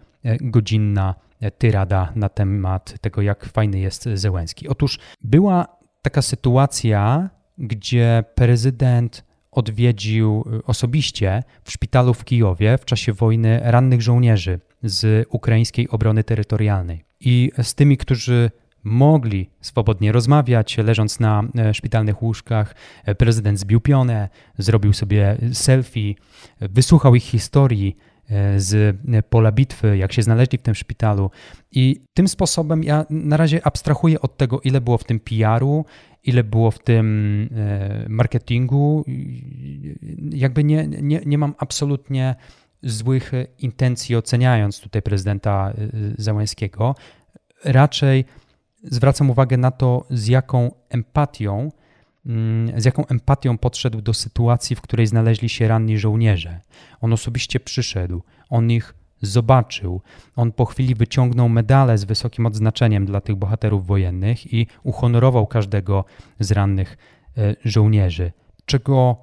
E, 1.42 1.50
tyrada 1.50 2.12
na 2.14 2.28
temat 2.28 2.94
tego, 3.00 3.22
jak 3.22 3.44
fajny 3.44 3.78
jest 3.78 4.08
Zełenski. 4.14 4.68
Otóż 4.68 4.98
była 5.20 5.66
taka 6.02 6.22
sytuacja, 6.22 7.30
gdzie 7.58 8.24
prezydent 8.34 9.24
odwiedził 9.50 10.44
osobiście 10.64 11.42
w 11.64 11.72
szpitalu 11.72 12.14
w 12.14 12.24
Kijowie 12.24 12.78
w 12.78 12.84
czasie 12.84 13.12
wojny 13.12 13.60
rannych 13.64 14.02
żołnierzy 14.02 14.60
z 14.82 15.26
ukraińskiej 15.30 15.88
obrony 15.88 16.24
terytorialnej. 16.24 17.04
I 17.20 17.52
z 17.62 17.74
tymi, 17.74 17.96
którzy 17.96 18.50
mogli 18.84 19.50
swobodnie 19.60 20.12
rozmawiać, 20.12 20.78
leżąc 20.78 21.20
na 21.20 21.42
szpitalnych 21.72 22.22
łóżkach, 22.22 22.74
prezydent 23.18 23.58
zbił 23.58 23.80
pionę, 23.80 24.28
zrobił 24.58 24.92
sobie 24.92 25.36
selfie, 25.52 26.14
wysłuchał 26.60 27.14
ich 27.14 27.22
historii, 27.22 27.96
E, 28.32 28.60
z 28.60 28.96
pola 29.30 29.52
bitwy, 29.52 29.96
jak 29.96 30.12
się 30.12 30.22
znaleźli 30.22 30.58
w 30.58 30.62
tym 30.62 30.74
szpitalu. 30.74 31.30
I 31.72 32.00
tym 32.14 32.28
sposobem 32.28 32.84
ja 32.84 33.06
na 33.10 33.36
razie 33.36 33.66
abstrahuję 33.66 34.20
od 34.20 34.36
tego, 34.36 34.60
ile 34.60 34.80
było 34.80 34.98
w 34.98 35.04
tym 35.04 35.20
PR-u, 35.20 35.84
ile 36.24 36.44
było 36.44 36.70
w 36.70 36.78
tym 36.78 37.48
e, 37.56 38.06
marketingu. 38.08 39.04
Jakby 40.30 40.64
nie, 40.64 40.86
nie, 40.86 41.20
nie 41.26 41.38
mam 41.38 41.54
absolutnie 41.58 42.34
złych 42.82 43.32
intencji 43.58 44.16
oceniając 44.16 44.80
tutaj 44.80 45.02
prezydenta 45.02 45.70
e, 45.70 45.74
Załęskiego. 46.18 46.94
Raczej 47.64 48.24
zwracam 48.84 49.30
uwagę 49.30 49.56
na 49.56 49.70
to, 49.70 50.06
z 50.10 50.28
jaką 50.28 50.70
empatią 50.88 51.70
Mm, 52.26 52.80
z 52.80 52.84
jaką 52.84 53.06
empatią 53.06 53.58
podszedł 53.58 54.00
do 54.00 54.14
sytuacji, 54.14 54.76
w 54.76 54.80
której 54.80 55.06
znaleźli 55.06 55.48
się 55.48 55.68
ranni 55.68 55.98
żołnierze. 55.98 56.60
On 57.00 57.12
osobiście 57.12 57.60
przyszedł, 57.60 58.22
on 58.50 58.70
ich 58.70 58.94
zobaczył. 59.22 60.00
On 60.36 60.52
po 60.52 60.64
chwili 60.64 60.94
wyciągnął 60.94 61.48
medale 61.48 61.98
z 61.98 62.04
wysokim 62.04 62.46
odznaczeniem 62.46 63.06
dla 63.06 63.20
tych 63.20 63.36
bohaterów 63.36 63.86
wojennych 63.86 64.52
i 64.52 64.66
uhonorował 64.82 65.46
każdego 65.46 66.04
z 66.40 66.52
rannych 66.52 66.96
e, 67.38 67.56
żołnierzy. 67.64 68.32
Czego 68.64 69.16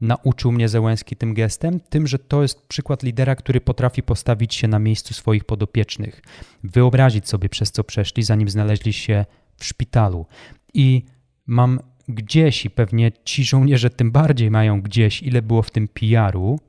nauczył 0.00 0.52
mnie 0.52 0.68
Zełenski 0.68 1.16
tym 1.16 1.34
gestem? 1.34 1.80
Tym, 1.80 2.06
że 2.06 2.18
to 2.18 2.42
jest 2.42 2.66
przykład 2.66 3.02
lidera, 3.02 3.36
który 3.36 3.60
potrafi 3.60 4.02
postawić 4.02 4.54
się 4.54 4.68
na 4.68 4.78
miejscu 4.78 5.14
swoich 5.14 5.44
podopiecznych, 5.44 6.22
wyobrazić 6.64 7.28
sobie, 7.28 7.48
przez 7.48 7.72
co 7.72 7.84
przeszli, 7.84 8.22
zanim 8.22 8.48
znaleźli 8.48 8.92
się 8.92 9.24
w 9.56 9.64
szpitalu. 9.64 10.26
I 10.74 11.02
mam 11.46 11.80
gdzieś 12.08 12.64
i 12.64 12.70
pewnie 12.70 13.12
ci 13.24 13.44
żołnierze 13.44 13.90
tym 13.90 14.12
bardziej 14.12 14.50
mają 14.50 14.82
gdzieś, 14.82 15.22
ile 15.22 15.42
było 15.42 15.62
w 15.62 15.70
tym 15.70 15.88
PR-u 15.88 16.60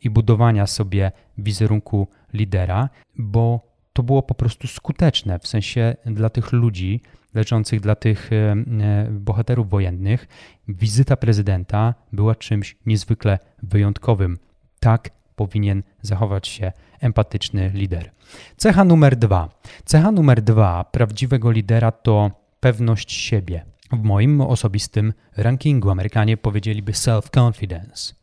i 0.00 0.10
budowania 0.10 0.66
sobie 0.66 1.12
wizerunku 1.38 2.08
lidera, 2.32 2.88
bo 3.16 3.74
to 3.92 4.02
było 4.02 4.22
po 4.22 4.34
prostu 4.34 4.66
skuteczne, 4.66 5.38
w 5.38 5.46
sensie 5.46 5.96
dla 6.06 6.30
tych 6.30 6.52
ludzi 6.52 7.00
leczących, 7.34 7.80
dla 7.80 7.94
tych 7.94 8.30
e, 8.32 8.36
e, 8.36 9.08
bohaterów 9.10 9.70
wojennych, 9.70 10.26
wizyta 10.68 11.16
prezydenta 11.16 11.94
była 12.12 12.34
czymś 12.34 12.76
niezwykle 12.86 13.38
wyjątkowym. 13.62 14.38
Tak 14.80 15.10
powinien 15.36 15.82
zachować 16.02 16.48
się 16.48 16.72
empatyczny 17.00 17.70
lider. 17.74 18.10
Cecha 18.56 18.84
numer 18.84 19.16
dwa. 19.16 19.48
Cecha 19.84 20.12
numer 20.12 20.42
dwa 20.42 20.84
prawdziwego 20.84 21.50
lidera 21.50 21.92
to 21.92 22.30
pewność 22.60 23.12
siebie. 23.12 23.64
W 23.92 24.02
moim 24.02 24.40
osobistym 24.40 25.12
rankingu 25.36 25.90
Amerykanie 25.90 26.36
powiedzieliby 26.36 26.92
self-confidence. 26.92 28.14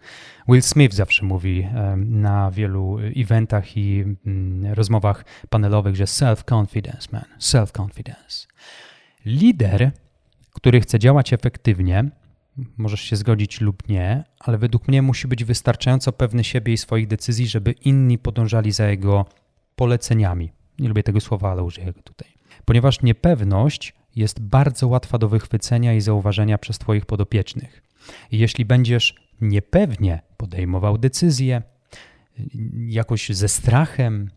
Will 0.47 0.61
Smith 0.61 0.95
zawsze 0.95 1.25
mówi 1.25 1.67
na 1.95 2.51
wielu 2.51 2.97
eventach 3.15 3.77
i 3.77 4.05
mm, 4.25 4.73
rozmowach 4.73 5.25
panelowych, 5.49 5.95
że 5.95 6.03
self-confidence, 6.03 7.11
man, 7.11 7.25
self-confidence. 7.39 8.47
Lider, 9.25 9.91
który 10.53 10.81
chce 10.81 10.99
działać 10.99 11.33
efektywnie, 11.33 12.09
możesz 12.77 13.01
się 13.01 13.15
zgodzić 13.15 13.61
lub 13.61 13.89
nie, 13.89 14.23
ale 14.39 14.57
według 14.57 14.87
mnie 14.87 15.01
musi 15.01 15.27
być 15.27 15.43
wystarczająco 15.43 16.11
pewny 16.11 16.43
siebie 16.43 16.73
i 16.73 16.77
swoich 16.77 17.07
decyzji, 17.07 17.47
żeby 17.47 17.71
inni 17.71 18.17
podążali 18.17 18.71
za 18.71 18.89
jego 18.89 19.25
poleceniami. 19.75 20.51
Nie 20.79 20.87
lubię 20.87 21.03
tego 21.03 21.21
słowa, 21.21 21.51
ale 21.51 21.63
użyję 21.63 21.93
go 21.93 22.01
tutaj. 22.01 22.29
Ponieważ 22.65 23.01
niepewność 23.01 23.93
jest 24.15 24.39
bardzo 24.39 24.87
łatwa 24.87 25.17
do 25.17 25.29
wychwycenia 25.29 25.93
i 25.93 26.01
zauważenia 26.01 26.57
przez 26.57 26.79
Twoich 26.79 27.05
podopiecznych. 27.05 27.83
I 28.31 28.39
jeśli 28.39 28.65
będziesz 28.65 29.15
niepewnie 29.41 30.21
podejmował 30.37 30.97
decyzje, 30.97 31.61
jakoś 32.87 33.29
ze 33.29 33.47
strachem, 33.49 34.29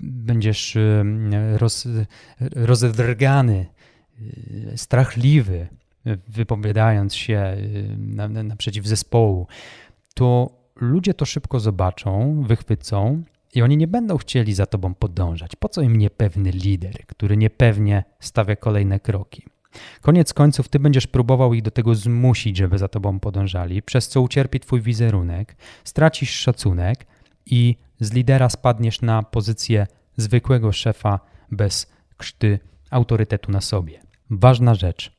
będziesz 0.00 0.78
roz, 1.56 1.88
strachliwy, 4.76 5.68
wypowiadając 6.28 7.14
się 7.14 7.56
y, 7.58 8.44
naprzeciw 8.44 8.86
zespołu, 8.86 9.46
to 10.14 10.50
ludzie 10.76 11.14
to 11.14 11.24
szybko 11.24 11.60
zobaczą, 11.60 12.42
wychwycą 12.46 13.22
i 13.54 13.62
oni 13.62 13.76
nie 13.76 13.88
będą 13.88 14.16
chcieli 14.16 14.54
za 14.54 14.66
tobą 14.66 14.94
podążać. 14.94 15.56
Po 15.56 15.68
co 15.68 15.82
im 15.82 15.96
niepewny 15.96 16.50
lider, 16.50 17.06
który 17.06 17.36
niepewnie 17.36 18.04
stawia 18.20 18.56
kolejne 18.56 19.00
kroki? 19.00 19.42
Koniec 20.00 20.34
końców 20.34 20.68
ty 20.68 20.78
będziesz 20.78 21.06
próbował 21.06 21.54
ich 21.54 21.62
do 21.62 21.70
tego 21.70 21.94
zmusić, 21.94 22.56
żeby 22.56 22.78
za 22.78 22.88
tobą 22.88 23.20
podążali, 23.20 23.82
przez 23.82 24.08
co 24.08 24.20
ucierpi 24.20 24.60
twój 24.60 24.80
wizerunek, 24.80 25.56
stracisz 25.84 26.30
szacunek 26.30 27.06
i 27.46 27.76
z 28.00 28.12
lidera 28.12 28.48
spadniesz 28.48 29.00
na 29.00 29.22
pozycję 29.22 29.86
zwykłego 30.16 30.72
szefa 30.72 31.20
bez 31.50 31.92
krzty 32.16 32.58
autorytetu 32.92 33.52
na 33.52 33.60
sobie. 33.60 34.00
Ważna 34.30 34.74
rzecz. 34.74 35.12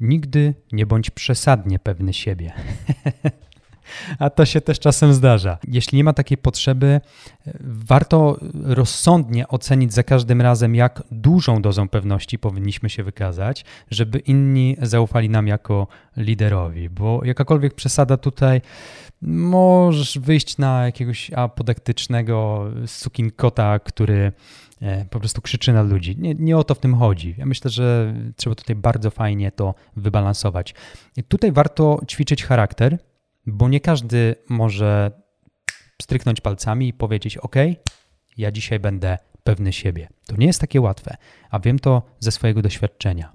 Nigdy 0.00 0.54
nie 0.72 0.86
bądź 0.86 1.10
przesadnie 1.10 1.78
pewny 1.78 2.12
siebie. 2.12 2.52
a 4.18 4.30
to 4.30 4.44
się 4.44 4.60
też 4.60 4.80
czasem 4.80 5.14
zdarza. 5.14 5.58
Jeśli 5.68 5.96
nie 5.96 6.04
ma 6.04 6.12
takiej 6.12 6.38
potrzeby, 6.38 7.00
warto 7.60 8.38
rozsądnie 8.64 9.48
ocenić 9.48 9.94
za 9.94 10.02
każdym 10.02 10.40
razem, 10.40 10.74
jak 10.74 11.02
dużą 11.10 11.62
dozą 11.62 11.88
pewności 11.88 12.38
powinniśmy 12.38 12.90
się 12.90 13.02
wykazać, 13.02 13.64
żeby 13.90 14.18
inni 14.18 14.76
zaufali 14.82 15.30
nam 15.30 15.46
jako 15.46 15.86
liderowi, 16.16 16.90
bo 16.90 17.24
jakakolwiek 17.24 17.74
przesada 17.74 18.16
tutaj 18.16 18.60
możesz 19.22 20.18
wyjść 20.18 20.58
na 20.58 20.84
jakiegoś 20.84 21.30
apodektycznego 21.32 22.64
sukinkota, 22.86 23.78
który 23.78 24.16
e, 24.16 24.32
po 25.10 25.18
prostu 25.18 25.42
krzyczy 25.42 25.72
na 25.72 25.82
ludzi. 25.82 26.16
Nie, 26.18 26.34
nie 26.34 26.56
o 26.56 26.64
to 26.64 26.74
w 26.74 26.78
tym 26.78 26.94
chodzi. 26.94 27.34
Ja 27.38 27.46
myślę, 27.46 27.70
że 27.70 28.14
trzeba 28.36 28.56
tutaj 28.56 28.76
bardzo 28.76 29.10
fajnie 29.10 29.52
to 29.52 29.74
wybalansować. 29.96 30.74
I 31.16 31.24
tutaj 31.24 31.52
warto 31.52 32.00
ćwiczyć 32.08 32.44
charakter, 32.44 32.98
bo 33.46 33.68
nie 33.68 33.80
każdy 33.80 34.34
może 34.48 35.10
stryknąć 36.02 36.40
palcami 36.40 36.88
i 36.88 36.92
powiedzieć: 36.92 37.36
OK, 37.36 37.56
ja 38.36 38.50
dzisiaj 38.50 38.80
będę 38.80 39.18
pewny 39.44 39.72
siebie. 39.72 40.08
To 40.26 40.36
nie 40.36 40.46
jest 40.46 40.60
takie 40.60 40.80
łatwe, 40.80 41.16
a 41.50 41.60
wiem 41.60 41.78
to 41.78 42.02
ze 42.20 42.32
swojego 42.32 42.62
doświadczenia. 42.62 43.32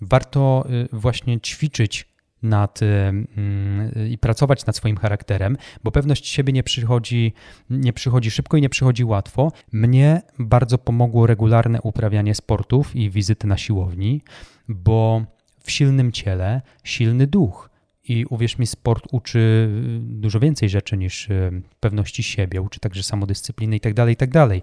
Warto 0.00 0.64
y, 0.70 0.88
właśnie 0.92 1.40
ćwiczyć 1.40 2.11
nad, 2.42 2.80
yy, 2.80 4.08
i 4.08 4.18
pracować 4.18 4.66
nad 4.66 4.76
swoim 4.76 4.96
charakterem, 4.96 5.56
bo 5.84 5.90
pewność 5.90 6.28
siebie 6.28 6.52
nie 6.52 6.62
przychodzi, 6.62 7.32
nie 7.70 7.92
przychodzi 7.92 8.30
szybko 8.30 8.56
i 8.56 8.62
nie 8.62 8.68
przychodzi 8.68 9.04
łatwo. 9.04 9.52
Mnie 9.72 10.22
bardzo 10.38 10.78
pomogło 10.78 11.26
regularne 11.26 11.82
uprawianie 11.82 12.34
sportów 12.34 12.96
i 12.96 13.10
wizyty 13.10 13.46
na 13.46 13.56
siłowni, 13.56 14.22
bo 14.68 15.24
w 15.62 15.70
silnym 15.70 16.12
ciele 16.12 16.62
silny 16.84 17.26
duch. 17.26 17.72
I 18.08 18.24
uwierz 18.24 18.58
mi, 18.58 18.66
sport 18.66 19.04
uczy 19.12 19.38
y, 19.38 19.98
dużo 20.00 20.40
więcej 20.40 20.68
rzeczy 20.68 20.96
niż 20.96 21.30
y, 21.30 21.62
pewności 21.80 22.22
siebie, 22.22 22.62
uczy 22.62 22.80
także 22.80 23.02
samodyscypliny 23.02 23.76
itd., 23.76 23.94
tak 23.94 24.08
itd. 24.08 24.48
Tak 24.48 24.60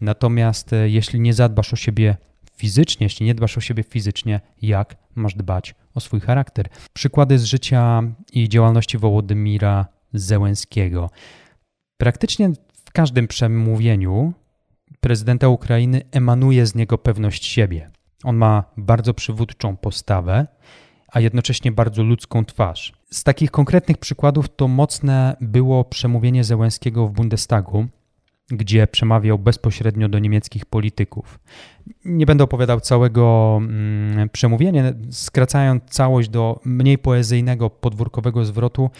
Natomiast 0.00 0.72
y, 0.72 0.90
jeśli 0.90 1.20
nie 1.20 1.34
zadbasz 1.34 1.72
o 1.72 1.76
siebie 1.76 2.16
fizycznie, 2.56 3.04
jeśli 3.04 3.26
nie 3.26 3.34
dbasz 3.34 3.58
o 3.58 3.60
siebie 3.60 3.82
fizycznie, 3.82 4.40
jak 4.62 4.96
masz 5.14 5.34
dbać 5.34 5.74
o 5.94 6.00
swój 6.00 6.20
charakter? 6.20 6.68
Przykłady 6.92 7.38
z 7.38 7.44
życia 7.44 8.02
i 8.32 8.48
działalności 8.48 8.98
Wołodymira 8.98 9.86
Zełenskiego. 10.12 11.10
Praktycznie 11.96 12.50
w 12.86 12.92
każdym 12.92 13.28
przemówieniu 13.28 14.32
prezydenta 15.00 15.48
Ukrainy 15.48 16.02
emanuje 16.12 16.66
z 16.66 16.74
niego 16.74 16.98
pewność 16.98 17.44
siebie. 17.44 17.90
On 18.24 18.36
ma 18.36 18.64
bardzo 18.76 19.14
przywódczą 19.14 19.76
postawę, 19.76 20.46
a 21.12 21.20
jednocześnie 21.20 21.72
bardzo 21.72 22.02
ludzką 22.02 22.44
twarz. 22.44 22.92
Z 23.10 23.24
takich 23.24 23.50
konkretnych 23.50 23.98
przykładów 23.98 24.56
to 24.56 24.68
mocne 24.68 25.36
było 25.40 25.84
przemówienie 25.84 26.44
Zełenskiego 26.44 27.06
w 27.06 27.12
Bundestagu, 27.12 27.86
gdzie 28.50 28.86
przemawiał 28.86 29.38
bezpośrednio 29.38 30.08
do 30.08 30.18
niemieckich 30.18 30.66
polityków. 30.66 31.40
Nie 32.04 32.26
będę 32.26 32.44
opowiadał 32.44 32.80
całego 32.80 33.56
mm, 33.62 34.28
przemówienia, 34.28 34.92
skracając 35.10 35.84
całość 35.84 36.28
do 36.28 36.60
mniej 36.64 36.98
poezyjnego, 36.98 37.70
podwórkowego 37.70 38.44
zwrotu, 38.44 38.90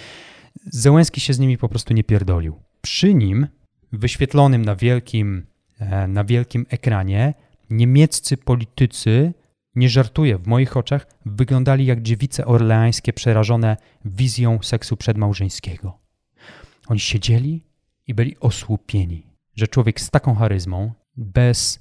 Zełenski 0.66 1.21
się 1.21 1.33
z 1.33 1.38
nimi 1.38 1.59
po 1.59 1.69
prostu 1.69 1.95
nie 1.95 2.04
pierdolił. 2.04 2.61
Przy 2.80 3.14
nim, 3.14 3.47
wyświetlonym 3.92 4.64
na 4.64 4.76
wielkim, 4.76 5.47
e, 5.78 6.09
na 6.09 6.25
wielkim 6.25 6.66
ekranie, 6.71 7.35
niemieccy 7.71 8.37
politycy 8.37 9.35
nie 9.75 9.88
żartuję, 9.88 10.38
w 10.38 10.47
moich 10.47 10.76
oczach 10.76 11.07
wyglądali 11.26 11.87
jak 11.87 12.02
dziewice 12.02 12.47
orleańskie 12.47 13.12
przerażone 13.12 13.76
wizją 14.04 14.59
seksu 14.62 14.97
przedmałżeńskiego. 14.97 15.99
Oni 16.87 17.00
siedzieli 17.00 17.64
i 18.07 18.14
byli 18.14 18.37
osłupieni, 18.40 19.26
że 19.61 19.69
człowiek 19.69 20.00
z 20.00 20.11
taką 20.11 20.35
charyzmą, 20.35 20.93
bez 21.17 21.81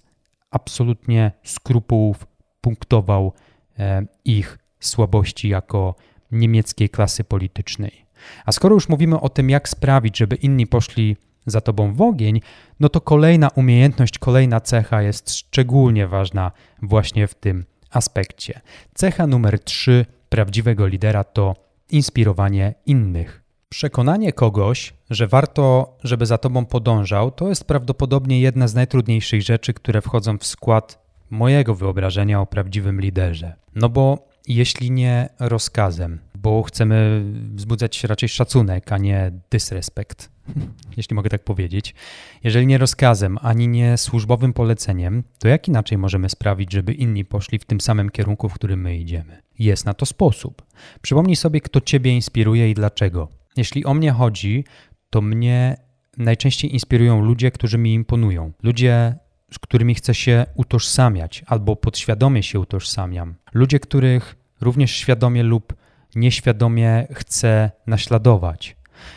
absolutnie 0.51 1.31
skrupułów, 1.43 2.27
punktował 2.61 3.33
e, 3.79 4.05
ich 4.25 4.57
słabości 4.79 5.49
jako 5.49 5.95
niemieckiej 6.31 6.89
klasy 6.89 7.23
politycznej. 7.23 8.05
A 8.45 8.51
skoro 8.51 8.73
już 8.73 8.89
mówimy 8.89 9.19
o 9.19 9.29
tym, 9.29 9.49
jak 9.49 9.69
sprawić, 9.69 10.17
żeby 10.17 10.35
inni 10.35 10.67
poszli 10.67 11.17
za 11.45 11.61
tobą 11.61 11.93
w 11.93 12.01
ogień, 12.01 12.41
no 12.79 12.89
to 12.89 13.01
kolejna 13.01 13.49
umiejętność, 13.49 14.19
kolejna 14.19 14.59
cecha 14.59 15.01
jest 15.01 15.33
szczególnie 15.33 16.07
ważna 16.07 16.51
właśnie 16.81 17.27
w 17.27 17.35
tym 17.35 17.65
aspekcie. 17.91 18.61
Cecha 18.93 19.27
numer 19.27 19.59
3 19.59 20.05
prawdziwego 20.29 20.87
lidera 20.87 21.23
to 21.23 21.55
inspirowanie 21.89 22.73
innych. 22.85 23.38
Przekonanie 23.69 24.33
kogoś, 24.33 24.93
że 25.09 25.27
warto, 25.27 25.97
żeby 26.03 26.25
za 26.25 26.37
tobą 26.37 26.65
podążał, 26.65 27.31
to 27.31 27.49
jest 27.49 27.63
prawdopodobnie 27.63 28.41
jedna 28.41 28.67
z 28.67 28.75
najtrudniejszych 28.75 29.41
rzeczy, 29.41 29.73
które 29.73 30.01
wchodzą 30.01 30.37
w 30.37 30.45
skład 30.45 31.03
mojego 31.29 31.75
wyobrażenia 31.75 32.41
o 32.41 32.45
prawdziwym 32.45 33.01
liderze. 33.01 33.53
No 33.75 33.89
bo 33.89 34.27
jeśli 34.47 34.91
nie 34.91 35.29
rozkazem, 35.39 36.19
bo 36.35 36.63
chcemy 36.63 37.23
wzbudzać 37.55 38.03
raczej 38.03 38.29
szacunek, 38.29 38.91
a 38.91 38.97
nie 38.97 39.31
dysrespekt, 39.49 40.29
jeśli 40.97 41.15
mogę 41.15 41.29
tak 41.29 41.43
powiedzieć. 41.43 41.95
Jeżeli 42.43 42.67
nie 42.67 42.77
rozkazem, 42.77 43.37
ani 43.41 43.67
nie 43.67 43.97
służbowym 43.97 44.53
poleceniem, 44.53 45.23
to 45.39 45.47
jak 45.47 45.67
inaczej 45.67 45.97
możemy 45.97 46.29
sprawić, 46.29 46.73
żeby 46.73 46.93
inni 46.93 47.25
poszli 47.25 47.59
w 47.59 47.65
tym 47.65 47.81
samym 47.81 48.09
kierunku, 48.09 48.49
w 48.49 48.53
którym 48.53 48.81
my 48.81 48.97
idziemy? 48.97 49.41
Jest 49.59 49.85
na 49.85 49.93
to 49.93 50.05
sposób. 50.05 50.61
Przypomnij 51.01 51.35
sobie, 51.35 51.61
kto 51.61 51.81
ciebie 51.81 52.11
inspiruje 52.11 52.71
i 52.71 52.73
dlaczego. 52.73 53.38
Jeśli 53.59 53.85
o 53.85 53.93
mnie 53.93 54.11
chodzi, 54.11 54.63
to 55.09 55.21
mnie 55.21 55.77
najczęściej 56.17 56.73
inspirują 56.73 57.21
ludzie, 57.21 57.51
którzy 57.51 57.77
mi 57.77 57.93
imponują. 57.93 58.51
Ludzie, 58.63 59.15
z 59.51 59.59
którymi 59.59 59.95
chcę 59.95 60.13
się 60.13 60.45
utożsamiać 60.55 61.43
albo 61.47 61.75
podświadomie 61.75 62.43
się 62.43 62.59
utożsamiam. 62.59 63.35
Ludzie, 63.53 63.79
których 63.79 64.35
również 64.61 64.91
świadomie 64.91 65.43
lub 65.43 65.73
nieświadomie 66.15 67.07
chcę 67.11 67.71
naśladować. 67.87 68.75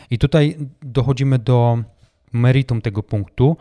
I 0.09 0.17
tutaj 0.17 0.57
dochodzimy 0.81 1.39
do 1.39 1.83
meritum 2.33 2.81
tego 2.81 3.03
punktu. 3.03 3.57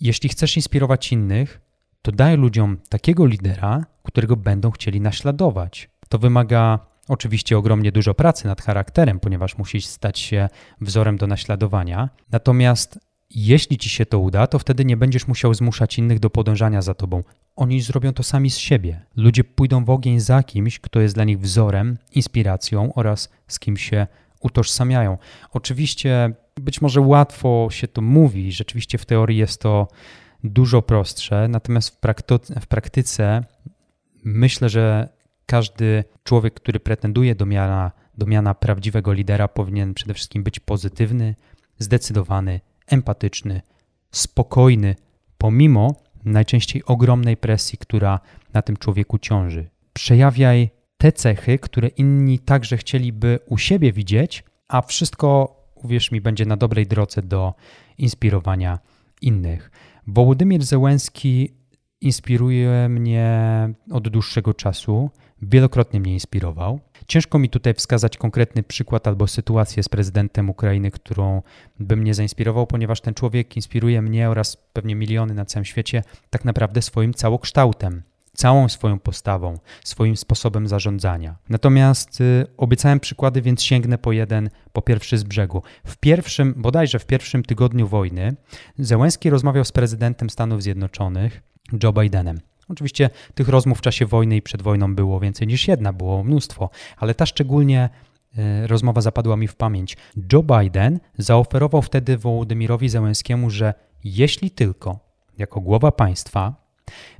Jeśli 0.00 0.28
chcesz 0.28 0.56
inspirować 0.56 1.12
innych, 1.12 1.60
to 2.02 2.12
daj 2.12 2.36
ludziom 2.36 2.78
takiego 2.88 3.26
lidera, 3.26 3.86
którego 4.02 4.36
będą 4.36 4.70
chcieli 4.70 5.00
naśladować. 5.00 5.90
To 6.08 6.18
wymaga 6.18 6.93
oczywiście 7.08 7.58
ogromnie 7.58 7.92
dużo 7.92 8.14
pracy 8.14 8.46
nad 8.46 8.62
charakterem, 8.62 9.20
ponieważ 9.20 9.58
musisz 9.58 9.86
stać 9.86 10.18
się 10.18 10.48
wzorem 10.80 11.16
do 11.16 11.26
naśladowania. 11.26 12.08
Natomiast 12.30 12.98
jeśli 13.30 13.78
ci 13.78 13.88
się 13.88 14.06
to 14.06 14.18
uda, 14.18 14.46
to 14.46 14.58
wtedy 14.58 14.84
nie 14.84 14.96
będziesz 14.96 15.28
musiał 15.28 15.54
zmuszać 15.54 15.98
innych 15.98 16.18
do 16.18 16.30
podążania 16.30 16.82
za 16.82 16.94
tobą. 16.94 17.22
Oni 17.56 17.80
zrobią 17.80 18.12
to 18.12 18.22
sami 18.22 18.50
z 18.50 18.56
siebie. 18.56 19.00
Ludzie 19.16 19.44
pójdą 19.44 19.84
w 19.84 19.90
ogień 19.90 20.20
za 20.20 20.42
kimś, 20.42 20.78
kto 20.78 21.00
jest 21.00 21.14
dla 21.14 21.24
nich 21.24 21.40
wzorem, 21.40 21.98
inspiracją 22.12 22.94
oraz 22.94 23.28
z 23.48 23.58
kim 23.58 23.76
się 23.76 24.06
utożsamiają. 24.40 25.18
Oczywiście 25.50 26.34
być 26.60 26.80
może 26.80 27.00
łatwo 27.00 27.68
się 27.70 27.88
to 27.88 28.02
mówi, 28.02 28.52
rzeczywiście 28.52 28.98
w 28.98 29.06
teorii 29.06 29.38
jest 29.38 29.60
to 29.60 29.88
dużo 30.44 30.82
prostsze, 30.82 31.48
natomiast 31.48 32.00
w, 32.60 32.66
praktyce 32.66 33.44
myślę, 34.24 34.68
że 34.68 35.08
każdy 35.46 36.04
człowiek, 36.24 36.54
który 36.54 36.80
pretenduje 36.80 37.34
do 37.34 37.46
miana, 37.46 37.92
do 38.18 38.26
miana 38.26 38.54
prawdziwego 38.54 39.12
lidera, 39.12 39.48
powinien 39.48 39.94
przede 39.94 40.14
wszystkim 40.14 40.42
być 40.42 40.60
pozytywny, 40.60 41.34
zdecydowany, 41.78 42.60
empatyczny, 42.86 43.62
spokojny, 44.10 44.96
pomimo 45.38 45.94
najczęściej 46.24 46.84
ogromnej 46.84 47.36
presji, 47.36 47.78
która 47.78 48.20
na 48.52 48.62
tym 48.62 48.76
człowieku 48.76 49.18
ciąży. 49.18 49.68
Przejawiaj 49.92 50.70
te 50.98 51.12
cechy, 51.12 51.58
które 51.58 51.88
inni 51.88 52.38
także 52.38 52.76
chcieliby 52.76 53.38
u 53.46 53.58
siebie 53.58 53.92
widzieć, 53.92 54.44
a 54.68 54.82
wszystko, 54.82 55.56
uwierz 55.74 56.10
mi, 56.10 56.20
będzie 56.20 56.46
na 56.46 56.56
dobrej 56.56 56.86
drodze 56.86 57.22
do 57.22 57.54
inspirowania 57.98 58.78
innych. 59.20 59.70
Wołodymir 60.06 60.62
Zełenski 60.62 61.54
inspiruje 62.00 62.88
mnie 62.88 63.68
od 63.90 64.08
dłuższego 64.08 64.54
czasu, 64.54 65.10
wielokrotnie 65.48 66.00
mnie 66.00 66.12
inspirował. 66.12 66.80
Ciężko 67.06 67.38
mi 67.38 67.48
tutaj 67.48 67.74
wskazać 67.74 68.16
konkretny 68.16 68.62
przykład 68.62 69.08
albo 69.08 69.26
sytuację 69.26 69.82
z 69.82 69.88
prezydentem 69.88 70.50
Ukrainy, 70.50 70.90
którą 70.90 71.42
by 71.80 71.96
mnie 71.96 72.14
zainspirował, 72.14 72.66
ponieważ 72.66 73.00
ten 73.00 73.14
człowiek 73.14 73.56
inspiruje 73.56 74.02
mnie 74.02 74.30
oraz 74.30 74.56
pewnie 74.72 74.94
miliony 74.94 75.34
na 75.34 75.44
całym 75.44 75.64
świecie 75.64 76.02
tak 76.30 76.44
naprawdę 76.44 76.82
swoim 76.82 77.14
całokształtem 77.14 78.02
całą 78.34 78.68
swoją 78.68 78.98
postawą, 78.98 79.58
swoim 79.84 80.16
sposobem 80.16 80.68
zarządzania. 80.68 81.36
Natomiast 81.48 82.20
y, 82.20 82.46
obiecałem 82.56 83.00
przykłady, 83.00 83.42
więc 83.42 83.62
sięgnę 83.62 83.98
po 83.98 84.12
jeden, 84.12 84.50
po 84.72 84.82
pierwszy 84.82 85.18
z 85.18 85.22
brzegu. 85.22 85.62
W 85.86 85.96
pierwszym, 85.96 86.54
bodajże 86.56 86.98
w 86.98 87.06
pierwszym 87.06 87.42
tygodniu 87.42 87.88
wojny, 87.88 88.36
Zełenski 88.78 89.30
rozmawiał 89.30 89.64
z 89.64 89.72
prezydentem 89.72 90.30
Stanów 90.30 90.62
Zjednoczonych, 90.62 91.42
Joe 91.82 91.92
Bidenem. 91.92 92.40
Oczywiście 92.68 93.10
tych 93.34 93.48
rozmów 93.48 93.78
w 93.78 93.80
czasie 93.80 94.06
wojny 94.06 94.36
i 94.36 94.42
przed 94.42 94.62
wojną 94.62 94.94
było 94.94 95.20
więcej 95.20 95.46
niż 95.46 95.68
jedna, 95.68 95.92
było 95.92 96.24
mnóstwo, 96.24 96.70
ale 96.96 97.14
ta 97.14 97.26
szczególnie 97.26 97.88
y, 98.38 98.66
rozmowa 98.66 99.00
zapadła 99.00 99.36
mi 99.36 99.48
w 99.48 99.54
pamięć. 99.54 99.96
Joe 100.32 100.42
Biden 100.42 101.00
zaoferował 101.18 101.82
wtedy 101.82 102.18
Wołodymirowi 102.18 102.88
Zełenskiemu, 102.88 103.50
że 103.50 103.74
jeśli 104.04 104.50
tylko 104.50 104.98
jako 105.38 105.60
głowa 105.60 105.92
państwa 105.92 106.54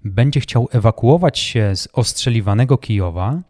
będzie 0.04 0.40
chciał 0.40 0.68
ewakuować 0.72 1.38
się 1.38 1.76
z 1.76 1.88
ostrzeliwanego 1.92 2.78
Kijowa, 2.78 3.42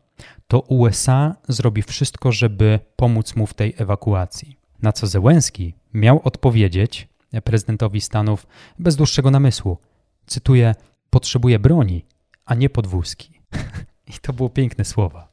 to 0.49 0.61
USA 0.61 1.37
zrobi 1.49 1.83
wszystko, 1.83 2.33
żeby 2.33 2.81
pomóc 2.97 3.37
mu 3.37 3.47
w 3.47 3.55
tej 3.55 3.75
ewakuacji. 3.79 4.57
Na 4.83 4.93
co 4.93 5.07
Zełenski 5.07 5.75
miał 5.95 6.21
odpowiedzieć 6.25 7.09
prezydentowi 7.45 8.01
Stanów 8.01 8.47
bez 8.79 8.97
dłuższego 8.97 9.31
namysłu. 9.31 9.79
Cytuję: 10.27 10.75
Potrzebuję 11.14 11.59
broni, 11.59 12.05
a 12.44 12.55
nie 12.55 12.70
podwózki. 12.70 13.40
I 14.11 14.12
to 14.22 14.33
było 14.33 14.48
piękne 14.48 14.85
słowa. 14.85 15.33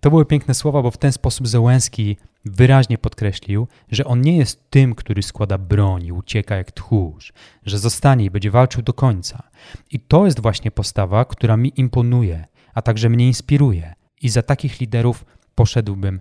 To 0.00 0.10
były 0.10 0.26
piękne 0.26 0.54
słowa, 0.54 0.82
bo 0.82 0.90
w 0.90 0.96
ten 0.96 1.12
sposób 1.12 1.48
Zełenski 1.48 2.16
wyraźnie 2.44 2.98
podkreślił, 2.98 3.68
że 3.90 4.04
on 4.04 4.20
nie 4.20 4.36
jest 4.36 4.70
tym, 4.70 4.94
który 4.94 5.22
składa 5.22 5.58
broń 5.58 6.04
i 6.04 6.12
ucieka 6.12 6.56
jak 6.56 6.72
tchórz, 6.72 7.32
że 7.66 7.78
zostanie 7.78 8.24
i 8.24 8.30
będzie 8.30 8.50
walczył 8.50 8.82
do 8.82 8.92
końca. 8.92 9.42
I 9.90 10.00
to 10.00 10.24
jest 10.24 10.40
właśnie 10.40 10.70
postawa, 10.70 11.24
która 11.24 11.56
mi 11.56 11.72
imponuje, 11.76 12.46
a 12.74 12.82
także 12.82 13.08
mnie 13.08 13.26
inspiruje. 13.26 13.94
I 14.22 14.28
za 14.28 14.42
takich 14.42 14.80
liderów 14.80 15.24
poszedłbym 15.54 16.20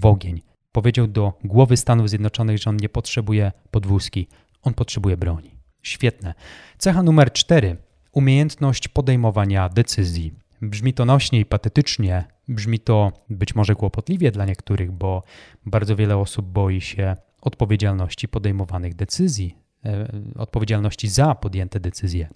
w 0.00 0.06
ogień. 0.06 0.42
Powiedział 0.72 1.06
do 1.06 1.32
głowy 1.44 1.76
Stanów 1.76 2.08
Zjednoczonych, 2.08 2.58
że 2.58 2.70
on 2.70 2.76
nie 2.76 2.88
potrzebuje 2.88 3.52
podwózki, 3.70 4.28
on 4.62 4.74
potrzebuje 4.74 5.16
broni. 5.16 5.50
Świetne. 5.82 6.34
Cecha 6.78 7.02
numer 7.02 7.32
cztery. 7.32 7.89
Umiejętność 8.12 8.88
podejmowania 8.88 9.68
decyzji. 9.68 10.32
Brzmi 10.62 10.94
to 10.94 11.04
nośnie 11.04 11.40
i 11.40 11.44
patetycznie, 11.44 12.24
brzmi 12.48 12.78
to 12.78 13.12
być 13.30 13.54
może 13.54 13.74
kłopotliwie 13.74 14.30
dla 14.30 14.44
niektórych, 14.44 14.92
bo 14.92 15.22
bardzo 15.66 15.96
wiele 15.96 16.16
osób 16.16 16.46
boi 16.46 16.80
się 16.80 17.16
odpowiedzialności 17.40 18.28
podejmowanych 18.28 18.94
decyzji, 18.94 19.56
e, 19.84 20.08
odpowiedzialności 20.36 21.08
za 21.08 21.34
podjęte 21.34 21.80
decyzje. 21.80 22.28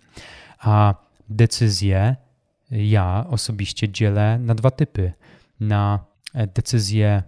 A 0.58 0.94
decyzje 1.28 2.16
ja 2.70 3.26
osobiście 3.30 3.88
dzielę 3.88 4.38
na 4.38 4.54
dwa 4.54 4.70
typy: 4.70 5.12
na 5.60 6.04
decyzje 6.54 7.22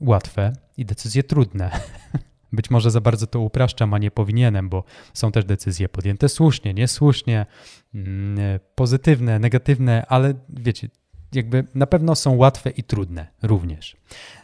łatwe 0.00 0.52
i 0.76 0.84
decyzje 0.84 1.22
trudne. 1.22 1.70
Być 2.52 2.70
może 2.70 2.90
za 2.90 3.00
bardzo 3.00 3.26
to 3.26 3.40
upraszczam, 3.40 3.94
a 3.94 3.98
nie 3.98 4.10
powinienem, 4.10 4.68
bo 4.68 4.84
są 5.14 5.32
też 5.32 5.44
decyzje 5.44 5.88
podjęte 5.88 6.28
słusznie, 6.28 6.74
niesłusznie, 6.74 7.46
mm, 7.94 8.38
pozytywne, 8.74 9.38
negatywne, 9.38 10.06
ale 10.08 10.34
wiecie, 10.48 10.88
jakby 11.32 11.66
na 11.74 11.86
pewno 11.86 12.14
są 12.14 12.36
łatwe 12.36 12.70
i 12.70 12.82
trudne 12.82 13.26
również. 13.42 13.96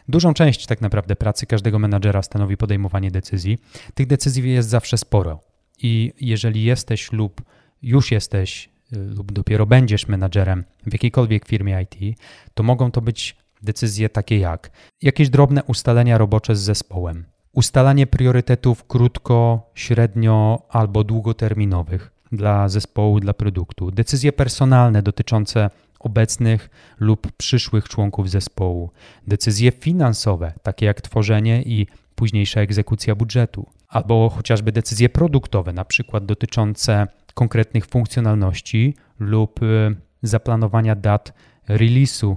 Dużą 0.07 0.33
część 0.33 0.65
tak 0.65 0.81
naprawdę 0.81 1.15
pracy 1.15 1.45
każdego 1.45 1.79
menadżera 1.79 2.21
stanowi 2.21 2.57
podejmowanie 2.57 3.11
decyzji. 3.11 3.57
Tych 3.93 4.07
decyzji 4.07 4.53
jest 4.53 4.69
zawsze 4.69 4.97
sporo. 4.97 5.39
I 5.81 6.13
jeżeli 6.21 6.63
jesteś 6.63 7.11
lub 7.11 7.41
już 7.81 8.11
jesteś 8.11 8.69
y, 8.93 8.97
lub 8.97 9.31
dopiero 9.31 9.65
będziesz 9.65 10.07
menadżerem 10.07 10.63
w 10.85 10.93
jakiejkolwiek 10.93 11.47
firmie 11.47 11.81
IT, 11.81 12.19
to 12.53 12.63
mogą 12.63 12.91
to 12.91 13.01
być 13.01 13.37
decyzje 13.61 14.09
takie 14.09 14.37
jak 14.37 14.71
jakieś 15.01 15.29
drobne 15.29 15.63
ustalenia 15.63 16.17
robocze 16.17 16.55
z 16.55 16.61
zespołem, 16.61 17.25
ustalanie 17.53 18.07
priorytetów 18.07 18.87
krótko, 18.87 19.69
średnio 19.75 20.61
albo 20.69 21.03
długoterminowych 21.03 22.11
dla 22.31 22.69
zespołu, 22.69 23.19
dla 23.19 23.33
produktu, 23.33 23.91
decyzje 23.91 24.31
personalne 24.33 25.01
dotyczące 25.01 25.69
obecnych 25.99 26.69
lub 26.99 27.31
przyszłych 27.31 27.89
członków 27.89 28.29
zespołu, 28.29 28.91
decyzje 29.27 29.71
finansowe, 29.71 30.53
takie 30.63 30.85
jak 30.85 31.01
tworzenie 31.01 31.63
i 31.63 31.87
późniejsza 32.15 32.61
egzekucja 32.61 33.15
budżetu, 33.15 33.65
albo 33.87 34.29
chociażby 34.29 34.71
decyzje 34.71 35.09
produktowe, 35.09 35.73
na 35.73 35.85
przykład 35.85 36.25
dotyczące 36.25 37.07
konkretnych 37.33 37.85
funkcjonalności 37.85 38.95
lub 39.19 39.63
y, 39.63 39.95
zaplanowania 40.23 40.95
dat 40.95 41.33
release'u 41.69 42.35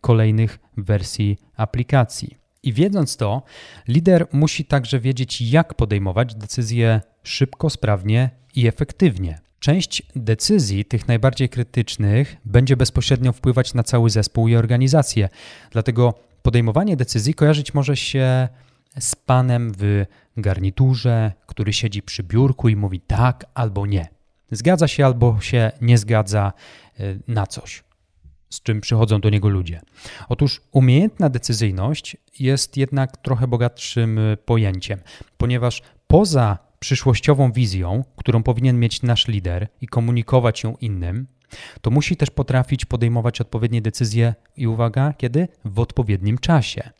kolejnych 0.00 0.58
wersji 0.76 1.38
aplikacji. 1.56 2.45
I 2.66 2.72
wiedząc 2.72 3.16
to, 3.16 3.42
lider 3.88 4.26
musi 4.32 4.64
także 4.64 5.00
wiedzieć, 5.00 5.40
jak 5.40 5.74
podejmować 5.74 6.34
decyzje 6.34 7.00
szybko, 7.22 7.70
sprawnie 7.70 8.30
i 8.54 8.66
efektywnie. 8.66 9.38
Część 9.60 10.02
decyzji, 10.16 10.84
tych 10.84 11.08
najbardziej 11.08 11.48
krytycznych, 11.48 12.36
będzie 12.44 12.76
bezpośrednio 12.76 13.32
wpływać 13.32 13.74
na 13.74 13.82
cały 13.82 14.10
zespół 14.10 14.48
i 14.48 14.56
organizację. 14.56 15.28
Dlatego 15.70 16.14
podejmowanie 16.42 16.96
decyzji 16.96 17.34
kojarzyć 17.34 17.74
może 17.74 17.96
się 17.96 18.48
z 19.00 19.16
panem 19.16 19.72
w 19.78 20.04
garniturze, 20.36 21.32
który 21.46 21.72
siedzi 21.72 22.02
przy 22.02 22.22
biurku 22.22 22.68
i 22.68 22.76
mówi 22.76 23.00
tak 23.00 23.46
albo 23.54 23.86
nie. 23.86 24.08
Zgadza 24.50 24.88
się 24.88 25.06
albo 25.06 25.40
się 25.40 25.72
nie 25.80 25.98
zgadza 25.98 26.52
e, 27.00 27.02
na 27.28 27.46
coś 27.46 27.85
z 28.50 28.62
czym 28.62 28.80
przychodzą 28.80 29.20
do 29.20 29.30
niego 29.30 29.48
ludzie. 29.48 29.80
Otóż 30.28 30.60
umiejętna 30.72 31.28
decyzyjność 31.28 32.16
jest 32.38 32.76
jednak 32.76 33.16
trochę 33.16 33.48
bogatszym 33.48 34.18
y, 34.18 34.36
pojęciem, 34.36 35.00
ponieważ 35.36 35.82
poza 36.06 36.58
przyszłościową 36.78 37.52
wizją, 37.52 38.04
którą 38.16 38.42
powinien 38.42 38.78
mieć 38.78 39.02
nasz 39.02 39.28
lider 39.28 39.68
i 39.80 39.86
komunikować 39.86 40.62
ją 40.62 40.76
innym, 40.80 41.26
to 41.80 41.90
musi 41.90 42.16
też 42.16 42.30
potrafić 42.30 42.84
podejmować 42.84 43.40
odpowiednie 43.40 43.82
decyzje 43.82 44.34
i 44.56 44.66
uwaga, 44.66 45.12
kiedy? 45.12 45.48
W 45.64 45.80
odpowiednim 45.80 46.38
czasie. 46.38 46.90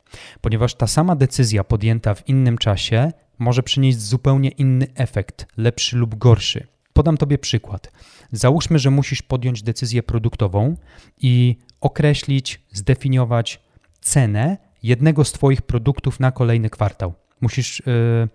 Ponieważ 0.41 0.75
ta 0.75 0.87
sama 0.87 1.17
decyzja 1.17 1.65
podjęta 1.65 2.15
w 2.15 2.29
innym 2.29 2.59
czasie 2.59 3.13
może 3.39 3.63
przynieść 3.63 4.01
zupełnie 4.01 4.49
inny 4.49 4.87
efekt, 4.95 5.47
lepszy 5.57 5.97
lub 5.97 6.15
gorszy. 6.15 6.67
Podam 6.97 7.17
Tobie 7.17 7.39
przykład. 7.39 7.93
Załóżmy, 8.33 8.79
że 8.79 8.91
musisz 8.91 9.23
podjąć 9.23 9.63
decyzję 9.63 10.03
produktową 10.03 10.77
i 11.21 11.57
określić, 11.81 12.61
zdefiniować 12.73 13.61
cenę 14.01 14.57
jednego 14.83 15.25
z 15.25 15.33
Twoich 15.33 15.63
produktów 15.63 16.21
na 16.21 16.33
kolejny 16.33 16.71
kwartał. 16.71 17.15
Musisz 17.41 17.83
yy, 17.87 18.29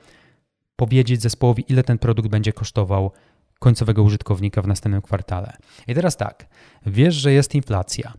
powiedzieć 0.76 1.21
zespołowi, 1.21 1.65
ile 1.69 1.84
ten 1.84 1.97
produkt 1.97 2.30
będzie 2.30 2.54
kosztował 2.54 3.12
końcowego 3.60 4.04
użytkownika 4.04 4.62
w 4.62 4.67
następnym 4.67 5.02
kwartale. 5.02 5.58
I 5.88 5.95
teraz 5.95 6.17
tak, 6.17 6.47
wiesz, 6.86 7.15
że 7.15 7.34
jest 7.34 7.56
inflacja. 7.56 8.13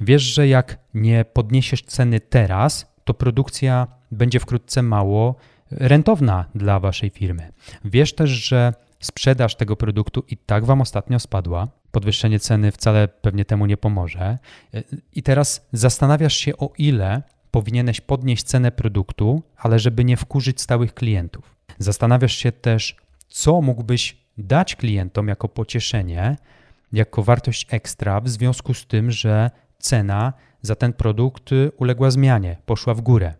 Wiesz, 0.00 0.22
że 0.22 0.48
jak 0.48 0.78
nie 0.94 1.24
podniesiesz 1.24 1.82
ceny 1.82 2.20
teraz, 2.20 2.94
to 3.04 3.14
produkcja 3.14 3.86
będzie 4.10 4.40
wkrótce 4.40 4.82
mało 4.82 5.34
rentowna 5.70 6.44
dla 6.54 6.80
waszej 6.80 7.10
firmy. 7.10 7.52
Wiesz 7.84 8.14
też, 8.14 8.30
że 8.30 8.85
sprzedaż 9.00 9.56
tego 9.56 9.76
produktu 9.76 10.24
i 10.28 10.36
tak 10.36 10.64
Wam 10.64 10.80
ostatnio 10.80 11.18
spadła, 11.18 11.68
podwyższenie 11.90 12.40
ceny 12.40 12.72
wcale 12.72 13.08
pewnie 13.08 13.44
temu 13.44 13.66
nie 13.66 13.76
pomoże. 13.76 14.38
I 15.12 15.22
teraz 15.22 15.66
zastanawiasz 15.72 16.36
się, 16.36 16.56
o 16.56 16.72
ile 16.78 17.22
powinieneś 17.50 18.00
podnieść 18.00 18.42
cenę 18.42 18.72
produktu, 18.72 19.42
ale 19.56 19.78
żeby 19.78 20.04
nie 20.04 20.16
wkurzyć 20.16 20.60
stałych 20.60 20.94
klientów. 20.94 21.56
Zastanawiasz 21.78 22.36
się 22.36 22.52
też, 22.52 22.96
co 23.28 23.62
mógłbyś 23.62 24.16
dać 24.38 24.76
klientom 24.76 25.28
jako 25.28 25.48
pocieszenie, 25.48 26.36
jako 26.92 27.22
wartość 27.22 27.66
ekstra 27.70 28.20
w 28.20 28.28
związku 28.28 28.74
z 28.74 28.86
tym, 28.86 29.10
że 29.10 29.50
cena 29.78 30.32
za 30.62 30.74
ten 30.74 30.92
produkt 30.92 31.50
uległa 31.76 32.10
zmianie, 32.10 32.56
poszła 32.66 32.94
w 32.94 33.00
górę. 33.00 33.34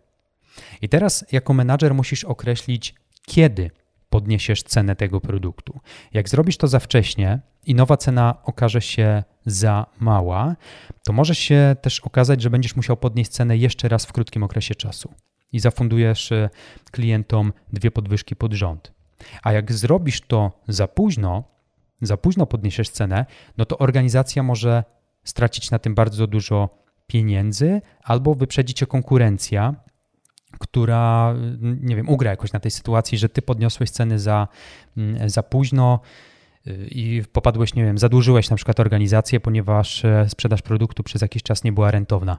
I 0.83 0.89
teraz 0.89 1.25
jako 1.33 1.55
menadżer 1.55 1.95
musisz 1.95 2.25
określić, 2.25 2.95
kiedy 3.27 3.71
podniesiesz 4.17 4.63
cenę 4.63 4.97
tego 4.97 5.21
produktu. 5.21 5.81
Jak 6.13 6.29
zrobisz 6.29 6.57
to 6.57 6.69
za 6.69 6.79
wcześnie 6.79 7.41
i 7.67 7.75
nowa 7.75 7.97
cena 7.97 8.35
okaże 8.45 8.81
się 8.81 9.23
za 9.47 9.87
mała, 10.01 10.57
to 11.05 11.13
może 11.13 11.35
się 11.35 11.77
też 11.83 12.01
okazać, 12.01 12.43
że 12.43 12.51
będziesz 12.51 12.77
musiał 12.77 12.97
podnieść 12.97 13.31
cenę 13.31 13.57
jeszcze 13.57 13.89
raz 13.89 14.07
w 14.07 14.13
krótkim 14.13 14.43
okresie 14.43 14.75
czasu 14.75 15.15
i 15.53 15.61
zafundujesz 15.61 16.33
e, 16.33 16.51
klientom 16.91 17.53
dwie 17.73 17.91
podwyżki 17.91 18.37
pod 18.37 18.53
rząd. 18.53 18.93
A 19.43 19.53
jak 19.53 19.73
zrobisz 19.73 20.21
to 20.21 20.53
za 20.69 20.89
późno, 20.89 21.45
za 22.03 22.17
późno 22.17 22.47
podniesiesz 22.47 22.89
cenę, 22.89 23.27
no 23.59 23.65
to 23.65 23.79
organizacja 23.79 24.43
może 24.43 24.85
stracić 25.25 25.71
na 25.71 25.79
tym 25.79 25.95
bardzo 25.95 26.27
dużo 26.27 26.69
pieniędzy 27.07 27.81
albo 28.03 28.35
wyprzedzić 28.35 28.77
cię 28.79 28.87
konkurencja 28.87 29.75
która, 30.59 31.35
nie 31.61 31.97
wiem, 31.97 32.09
ugra 32.09 32.31
jakoś 32.31 32.53
na 32.53 32.61
tej 32.61 32.71
sytuacji, 32.71 33.19
że 33.19 33.29
ty 33.29 33.43
podniosłeś 33.43 33.91
ceny 33.91 34.19
za, 34.19 34.49
mm, 34.97 35.31
za 35.31 35.43
późno 35.43 36.01
y, 36.67 36.89
i 36.91 37.23
popadłeś, 37.33 37.75
nie 37.75 37.85
wiem, 37.85 37.99
zadłużyłeś 37.99 38.51
na 38.51 38.57
przykład 38.57 38.81
organizację, 38.81 39.41
ponieważ 39.41 40.05
e, 40.05 40.27
sprzedaż 40.29 40.63
produktu 40.63 41.03
przez 41.03 41.23
jakiś 41.23 41.43
czas 41.43 41.65
nie 41.65 41.73
była 41.73 41.91
rentowna. 41.91 42.39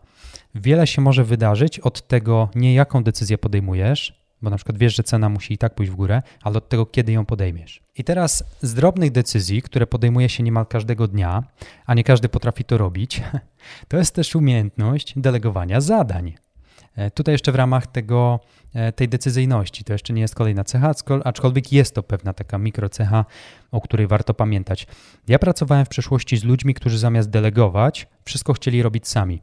Wiele 0.56 0.88
się 0.88 1.02
może 1.02 1.24
wydarzyć 1.24 1.80
od 1.80 2.08
tego, 2.08 2.50
nie 2.56 2.74
jaką 2.74 3.04
decyzję 3.04 3.38
podejmujesz, 3.38 4.28
bo 4.42 4.50
na 4.50 4.56
przykład 4.56 4.78
wiesz, 4.78 4.96
że 4.96 5.04
cena 5.04 5.30
musi 5.30 5.54
i 5.54 5.58
tak 5.58 5.76
pójść 5.76 5.92
w 5.92 5.96
górę, 5.96 6.22
ale 6.42 6.58
od 6.58 6.70
tego, 6.70 6.86
kiedy 6.86 7.12
ją 7.12 7.26
podejmiesz. 7.26 7.84
I 7.96 8.04
teraz 8.04 8.44
z 8.62 8.74
drobnych 8.74 9.12
decyzji, 9.12 9.62
które 9.62 9.88
podejmuje 9.88 10.30
się 10.30 10.44
niemal 10.44 10.66
każdego 10.66 11.08
dnia, 11.08 11.44
a 11.86 11.94
nie 11.94 12.04
każdy 12.04 12.30
potrafi 12.30 12.64
to 12.64 12.78
robić, 12.78 13.22
to 13.90 13.98
jest 13.98 14.16
też 14.16 14.36
umiejętność 14.36 15.14
delegowania 15.16 15.82
zadań. 15.82 16.34
E, 16.98 17.12
tutaj 17.12 17.34
jeszcze 17.34 17.52
w 17.52 17.56
ramach 17.56 17.88
tego, 17.88 18.40
e, 18.74 18.92
tej 18.92 19.10
decyzyjności, 19.10 19.84
to 19.84 19.94
jeszcze 19.94 20.14
nie 20.14 20.22
jest 20.22 20.36
kolejna 20.36 20.64
cecha, 20.64 20.92
aczkolwiek 21.24 21.74
jest 21.74 21.96
to 21.96 22.04
pewna 22.04 22.34
taka 22.34 22.58
mikrocecha, 22.58 23.26
o 23.72 23.82
której 23.82 24.08
warto 24.08 24.34
pamiętać. 24.34 24.88
Ja 25.28 25.40
pracowałem 25.40 25.86
w 25.86 25.90
przeszłości 25.90 26.38
z 26.38 26.44
ludźmi, 26.44 26.74
którzy 26.74 26.98
zamiast 26.98 27.30
delegować, 27.30 28.08
wszystko 28.26 28.54
chcieli 28.54 28.82
robić 28.82 29.08
sami. 29.08 29.42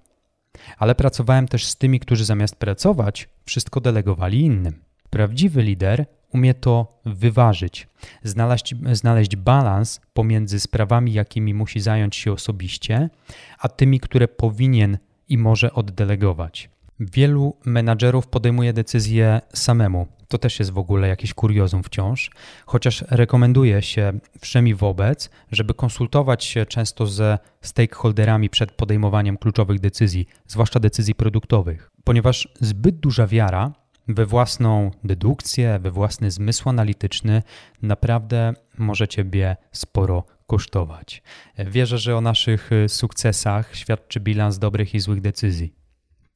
Ale 0.78 0.94
pracowałem 0.94 1.48
też 1.48 1.66
z 1.66 1.76
tymi, 1.76 2.00
którzy 2.00 2.24
zamiast 2.24 2.56
pracować, 2.56 3.28
wszystko 3.44 3.80
delegowali 3.80 4.40
innym. 4.40 4.82
Prawdziwy 5.10 5.62
lider 5.62 6.06
umie 6.32 6.54
to 6.54 7.00
wyważyć, 7.04 7.88
znaleźć, 8.22 8.74
znaleźć 8.92 9.36
balans 9.36 10.00
pomiędzy 10.14 10.60
sprawami, 10.60 11.12
jakimi 11.12 11.54
musi 11.54 11.80
zająć 11.80 12.16
się 12.16 12.32
osobiście, 12.32 13.10
a 13.58 13.68
tymi, 13.68 14.00
które 14.00 14.28
powinien 14.28 14.98
i 15.28 15.38
może 15.38 15.72
oddelegować. 15.72 16.73
Wielu 17.00 17.56
menadżerów 17.64 18.26
podejmuje 18.26 18.72
decyzje 18.72 19.40
samemu. 19.54 20.06
To 20.28 20.38
też 20.38 20.58
jest 20.58 20.70
w 20.70 20.78
ogóle 20.78 21.08
jakiś 21.08 21.34
kuriozum 21.34 21.82
wciąż, 21.82 22.30
chociaż 22.66 23.04
rekomenduje 23.10 23.82
się 23.82 24.12
wszemi 24.40 24.74
wobec, 24.74 25.30
żeby 25.52 25.74
konsultować 25.74 26.44
się 26.44 26.66
często 26.66 27.06
ze 27.06 27.38
stakeholderami 27.60 28.50
przed 28.50 28.72
podejmowaniem 28.72 29.36
kluczowych 29.36 29.80
decyzji, 29.80 30.26
zwłaszcza 30.46 30.80
decyzji 30.80 31.14
produktowych, 31.14 31.90
ponieważ 32.04 32.48
zbyt 32.60 32.96
duża 32.96 33.26
wiara 33.26 33.72
we 34.08 34.26
własną 34.26 34.90
dedukcję, 35.04 35.78
we 35.78 35.90
własny 35.90 36.30
zmysł 36.30 36.68
analityczny 36.68 37.42
naprawdę 37.82 38.54
może 38.78 39.08
ciebie 39.08 39.56
sporo 39.72 40.24
kosztować. 40.46 41.22
Wierzę, 41.58 41.98
że 41.98 42.16
o 42.16 42.20
naszych 42.20 42.70
sukcesach 42.88 43.76
świadczy 43.76 44.20
bilans 44.20 44.58
dobrych 44.58 44.94
i 44.94 45.00
złych 45.00 45.20
decyzji. 45.20 45.83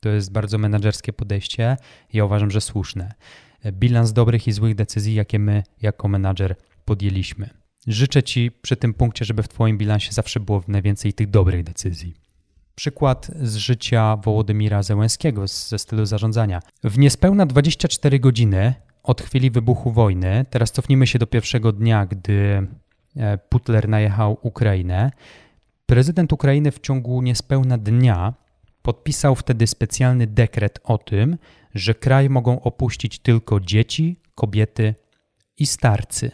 To 0.01 0.09
jest 0.09 0.33
bardzo 0.33 0.59
menedżerskie 0.59 1.13
podejście. 1.13 1.77
Ja 2.13 2.25
uważam, 2.25 2.51
że 2.51 2.61
słuszne. 2.61 3.15
Bilans 3.73 4.13
dobrych 4.13 4.47
i 4.47 4.53
złych 4.53 4.75
decyzji, 4.75 5.15
jakie 5.15 5.39
my 5.39 5.63
jako 5.83 6.09
menadżer 6.09 6.57
podjęliśmy. 6.85 7.51
Życzę 7.87 8.23
Ci 8.23 8.51
przy 8.51 8.77
tym 8.77 8.95
punkcie, 8.95 9.25
żeby 9.25 9.43
w 9.43 9.49
Twoim 9.49 9.79
bilansie 9.79 10.13
zawsze 10.13 10.41
było 10.41 10.63
najwięcej 10.69 11.13
tych 11.13 11.31
dobrych 11.31 11.65
decyzji. 11.65 12.15
Przykład 12.75 13.31
z 13.43 13.57
życia 13.57 14.17
Wołodymira 14.17 14.83
Zełenskiego 14.83 15.47
ze 15.47 15.79
stylu 15.79 16.07
zarządzania. 16.07 16.61
W 16.85 16.99
niespełna 16.99 17.47
24 17.47 18.21
godziny 18.21 18.75
od 19.03 19.23
chwili 19.23 19.51
wybuchu 19.51 19.93
wojny, 19.93 20.47
teraz 20.51 20.73
cofnijmy 20.73 21.07
się 21.07 21.19
do 21.19 21.27
pierwszego 21.27 21.73
dnia, 21.73 22.07
gdy 22.07 22.67
e, 23.17 23.39
Putler 23.39 23.89
najechał 23.89 24.39
Ukrainę, 24.43 25.11
prezydent 25.87 26.33
Ukrainy 26.33 26.71
w 26.71 26.81
ciągu 26.81 27.23
niespełna 27.23 27.79
dnia 27.79 28.35
podpisał 28.89 29.35
wtedy 29.35 29.67
specjalny 29.67 30.27
dekret 30.27 30.79
o 30.85 30.99
tym, 30.99 31.39
że 31.75 31.95
kraj 31.95 32.31
mogą 32.31 32.61
opuścić 32.61 33.19
tylko 33.19 33.61
dzieci, 33.61 34.21
kobiety 34.35 34.95
i 35.59 35.67
starcy, 35.67 36.31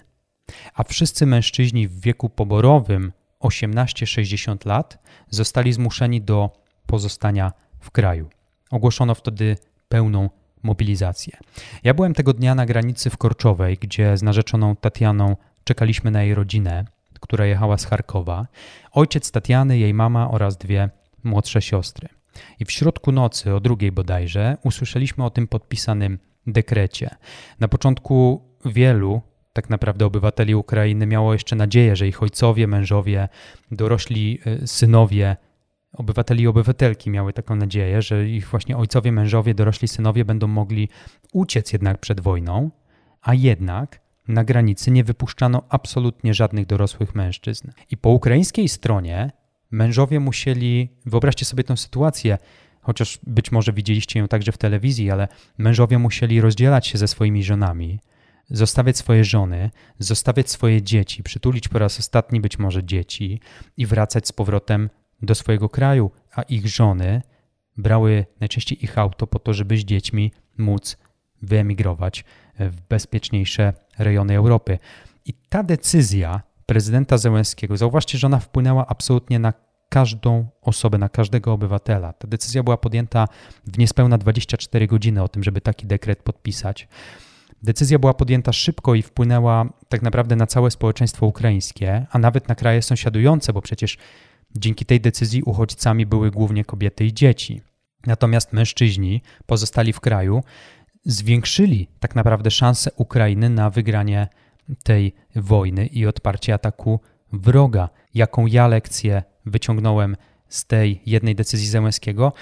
a 0.74 0.84
wszyscy 0.84 1.26
mężczyźni 1.26 1.88
w 1.88 2.00
wieku 2.00 2.28
poborowym 2.28 3.12
18-60 3.40 4.66
lat 4.66 4.98
zostali 5.30 5.72
zmuszeni 5.72 6.22
do 6.22 6.50
pozostania 6.86 7.52
w 7.80 7.90
kraju. 7.90 8.30
Ogłoszono 8.70 9.14
wtedy 9.14 9.56
pełną 9.88 10.30
mobilizację. 10.62 11.36
Ja 11.84 11.94
byłem 11.94 12.14
tego 12.14 12.32
dnia 12.32 12.54
na 12.54 12.66
granicy 12.66 13.10
w 13.10 13.16
Korczowej, 13.16 13.78
gdzie 13.80 14.16
z 14.16 14.22
narzeczoną 14.22 14.76
Tatianą 14.76 15.36
czekaliśmy 15.64 16.10
na 16.10 16.22
jej 16.22 16.34
rodzinę, 16.34 16.84
która 17.20 17.46
jechała 17.46 17.78
z 17.78 17.84
Charkowa. 17.84 18.46
Ojciec 18.92 19.30
Tatiany, 19.30 19.78
jej 19.78 19.94
mama 19.94 20.30
oraz 20.30 20.56
dwie 20.56 20.90
młodsze 21.24 21.62
siostry. 21.62 22.08
I 22.60 22.64
w 22.64 22.72
środku 22.72 23.12
nocy, 23.12 23.54
o 23.54 23.60
drugiej 23.60 23.92
bodajże, 23.92 24.56
usłyszeliśmy 24.64 25.24
o 25.24 25.30
tym 25.30 25.48
podpisanym 25.48 26.18
dekrecie. 26.46 27.10
Na 27.60 27.68
początku 27.68 28.42
wielu, 28.64 29.22
tak 29.52 29.70
naprawdę 29.70 30.06
obywateli 30.06 30.54
Ukrainy, 30.54 31.06
miało 31.06 31.32
jeszcze 31.32 31.56
nadzieję, 31.56 31.96
że 31.96 32.08
ich 32.08 32.22
ojcowie, 32.22 32.66
mężowie, 32.66 33.28
dorośli 33.70 34.40
y, 34.62 34.66
synowie, 34.66 35.36
obywateli 35.92 36.42
i 36.42 36.46
obywatelki 36.46 37.10
miały 37.10 37.32
taką 37.32 37.56
nadzieję, 37.56 38.02
że 38.02 38.28
ich 38.28 38.48
właśnie 38.48 38.76
ojcowie, 38.76 39.12
mężowie, 39.12 39.54
dorośli 39.54 39.88
synowie 39.88 40.24
będą 40.24 40.46
mogli 40.46 40.88
uciec 41.32 41.72
jednak 41.72 41.98
przed 41.98 42.20
wojną, 42.20 42.70
a 43.22 43.34
jednak 43.34 44.00
na 44.28 44.44
granicy 44.44 44.90
nie 44.90 45.04
wypuszczano 45.04 45.62
absolutnie 45.68 46.34
żadnych 46.34 46.66
dorosłych 46.66 47.14
mężczyzn. 47.14 47.70
I 47.90 47.96
po 47.96 48.10
ukraińskiej 48.10 48.68
stronie 48.68 49.30
mężowie 49.70 50.20
musieli, 50.20 50.88
wyobraźcie 51.06 51.44
sobie 51.44 51.64
tę 51.64 51.76
sytuację, 51.76 52.38
chociaż 52.80 53.18
być 53.26 53.52
może 53.52 53.72
widzieliście 53.72 54.20
ją 54.20 54.28
także 54.28 54.52
w 54.52 54.58
telewizji, 54.58 55.10
ale 55.10 55.28
mężowie 55.58 55.98
musieli 55.98 56.40
rozdzielać 56.40 56.86
się 56.86 56.98
ze 56.98 57.08
swoimi 57.08 57.44
żonami, 57.44 58.00
zostawiać 58.50 58.96
swoje 58.96 59.24
żony, 59.24 59.70
zostawiać 59.98 60.50
swoje 60.50 60.82
dzieci, 60.82 61.22
przytulić 61.22 61.68
po 61.68 61.78
raz 61.78 61.98
ostatni 61.98 62.40
być 62.40 62.58
może 62.58 62.84
dzieci 62.84 63.40
i 63.76 63.86
wracać 63.86 64.28
z 64.28 64.32
powrotem 64.32 64.90
do 65.22 65.34
swojego 65.34 65.68
kraju, 65.68 66.10
a 66.34 66.42
ich 66.42 66.68
żony 66.68 67.22
brały 67.76 68.26
najczęściej 68.40 68.84
ich 68.84 68.98
auto 68.98 69.26
po 69.26 69.38
to, 69.38 69.52
żeby 69.52 69.76
z 69.76 69.80
dziećmi 69.80 70.32
móc 70.58 70.96
wyemigrować 71.42 72.24
w 72.58 72.80
bezpieczniejsze 72.88 73.72
rejony 73.98 74.36
Europy. 74.36 74.78
I 75.26 75.32
ta 75.48 75.62
decyzja 75.62 76.42
prezydenta 76.66 77.18
Zełenskiego, 77.18 77.76
zauważcie, 77.76 78.18
że 78.18 78.26
ona 78.26 78.38
wpłynęła 78.38 78.86
absolutnie 78.86 79.38
na 79.38 79.52
każdą 79.88 80.46
osobę, 80.62 80.98
na 80.98 81.08
każdego 81.08 81.52
obywatela. 81.52 82.12
Ta 82.12 82.28
decyzja 82.28 82.62
była 82.62 82.76
podjęta 82.76 83.28
w 83.66 83.78
niespełna 83.78 84.18
24 84.18 84.86
godziny 84.86 85.22
o 85.22 85.28
tym, 85.28 85.42
żeby 85.44 85.60
taki 85.60 85.86
dekret 85.86 86.22
podpisać. 86.22 86.88
Decyzja 87.62 87.98
była 87.98 88.14
podjęta 88.14 88.52
szybko 88.52 88.94
i 88.94 89.02
wpłynęła 89.02 89.66
tak 89.88 90.02
naprawdę 90.02 90.36
na 90.36 90.46
całe 90.46 90.70
społeczeństwo 90.70 91.26
ukraińskie, 91.26 92.06
a 92.10 92.18
nawet 92.18 92.48
na 92.48 92.54
kraje 92.54 92.82
sąsiadujące, 92.82 93.52
bo 93.52 93.62
przecież 93.62 93.98
dzięki 94.56 94.84
tej 94.84 95.00
decyzji 95.00 95.42
uchodźcami 95.42 96.06
były 96.06 96.30
głównie 96.30 96.64
kobiety 96.64 97.04
i 97.04 97.12
dzieci. 97.12 97.60
Natomiast 98.06 98.52
mężczyźni 98.52 99.22
pozostali 99.46 99.92
w 99.92 100.00
kraju 100.00 100.42
zwiększyli 101.04 101.88
tak 102.00 102.14
naprawdę 102.14 102.50
szanse 102.50 102.90
Ukrainy 102.96 103.50
na 103.50 103.70
wygranie 103.70 104.28
tej 104.82 105.14
wojny 105.36 105.86
i 105.86 106.06
odparcie 106.06 106.54
ataku 106.54 107.00
wroga. 107.32 107.88
Jaką 108.14 108.46
ja 108.46 108.68
lekcję 108.68 109.22
wyciągnąłem 109.46 110.16
z 110.48 110.64
tej 110.64 111.00
jednej 111.06 111.34
decyzji 111.34 111.68
Zełenskiego? 111.68 112.32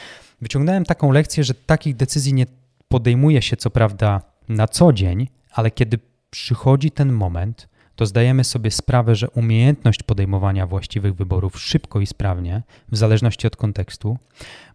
Wyciągnąłem 0.40 0.84
taką 0.84 1.12
lekcję, 1.12 1.44
że 1.44 1.54
takich 1.54 1.96
decyzji 1.96 2.34
nie 2.34 2.46
podejmuje 2.88 3.42
się 3.42 3.56
co 3.56 3.70
prawda 3.70 4.20
na 4.48 4.68
co 4.68 4.92
dzień, 4.92 5.28
ale 5.52 5.70
kiedy 5.70 5.98
przychodzi 6.30 6.90
ten 6.90 7.12
moment, 7.12 7.68
to 7.96 8.06
zdajemy 8.06 8.44
sobie 8.44 8.70
sprawę, 8.70 9.14
że 9.14 9.30
umiejętność 9.30 10.02
podejmowania 10.02 10.66
właściwych 10.66 11.14
wyborów 11.14 11.60
szybko 11.60 12.00
i 12.00 12.06
sprawnie, 12.06 12.62
w 12.88 12.96
zależności 12.96 13.46
od 13.46 13.56
kontekstu, 13.56 14.18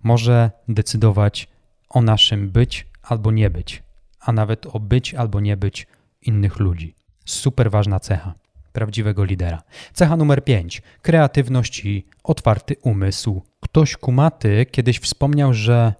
może 0.04 0.52
decydować 0.68 1.48
o 1.90 2.02
naszym 2.02 2.50
być 2.50 2.88
albo 3.04 3.32
nie 3.32 3.50
być, 3.50 3.84
a 4.20 4.32
nawet 4.32 4.66
o 4.66 4.80
być 4.80 5.14
albo 5.14 5.40
nie 5.40 5.58
być 5.58 5.88
innych 6.22 6.60
ludzi. 6.60 6.96
Super 7.28 7.72
ważna 7.72 8.00
cecha 8.00 8.34
prawdziwego 8.74 9.24
lidera. 9.24 9.63
Cecha 9.94 10.18
numer 10.18 10.44
5. 10.44 10.82
Kreatywność 11.02 11.86
i 11.86 12.06
otwarty 12.24 12.76
umysł. 12.82 13.42
Ktoś 13.60 13.98
kumaty 13.98 14.66
kiedyś 14.72 15.00
wspomniał, 15.00 15.54
że 15.54 15.94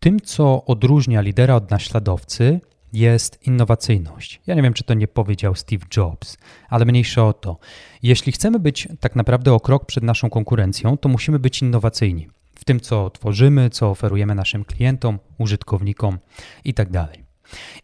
tym, 0.00 0.20
co 0.20 0.64
odróżnia 0.64 1.20
lidera 1.20 1.54
od 1.54 1.70
naśladowcy, 1.70 2.60
jest 2.92 3.46
innowacyjność. 3.46 4.40
Ja 4.46 4.54
nie 4.54 4.62
wiem, 4.62 4.72
czy 4.74 4.84
to 4.84 4.94
nie 4.94 5.08
powiedział 5.08 5.54
Steve 5.54 5.86
Jobs, 5.96 6.36
ale 6.68 6.84
mniejsze 6.84 7.24
o 7.24 7.32
to. 7.32 7.58
Jeśli 8.02 8.32
chcemy 8.32 8.58
być 8.58 8.88
tak 9.00 9.16
naprawdę 9.16 9.52
o 9.52 9.60
krok 9.60 9.86
przed 9.86 10.04
naszą 10.04 10.30
konkurencją, 10.30 10.96
to 10.96 11.08
musimy 11.08 11.38
być 11.38 11.62
innowacyjni 11.62 12.28
w 12.54 12.64
tym, 12.64 12.80
co 12.80 13.10
tworzymy, 13.10 13.70
co 13.70 13.90
oferujemy 13.90 14.34
naszym 14.34 14.64
klientom, 14.64 15.18
użytkownikom 15.38 16.18
itd. 16.64 16.90
Tak 16.92 17.18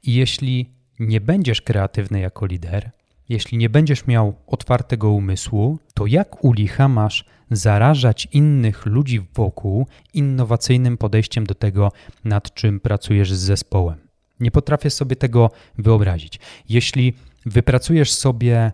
I 0.02 0.14
jeśli 0.14 0.79
nie 1.00 1.20
będziesz 1.20 1.62
kreatywny 1.62 2.20
jako 2.20 2.46
lider, 2.46 2.90
jeśli 3.28 3.58
nie 3.58 3.70
będziesz 3.70 4.06
miał 4.06 4.34
otwartego 4.46 5.10
umysłu, 5.10 5.78
to 5.94 6.06
jak 6.06 6.44
u 6.44 6.52
licha 6.52 6.88
masz 6.88 7.24
zarażać 7.50 8.28
innych 8.32 8.86
ludzi 8.86 9.26
wokół 9.34 9.86
innowacyjnym 10.14 10.96
podejściem 10.98 11.46
do 11.46 11.54
tego, 11.54 11.92
nad 12.24 12.54
czym 12.54 12.80
pracujesz 12.80 13.32
z 13.32 13.38
zespołem? 13.38 13.98
Nie 14.40 14.50
potrafię 14.50 14.90
sobie 14.90 15.16
tego 15.16 15.50
wyobrazić. 15.78 16.40
Jeśli 16.68 17.14
wypracujesz 17.46 18.12
sobie 18.12 18.72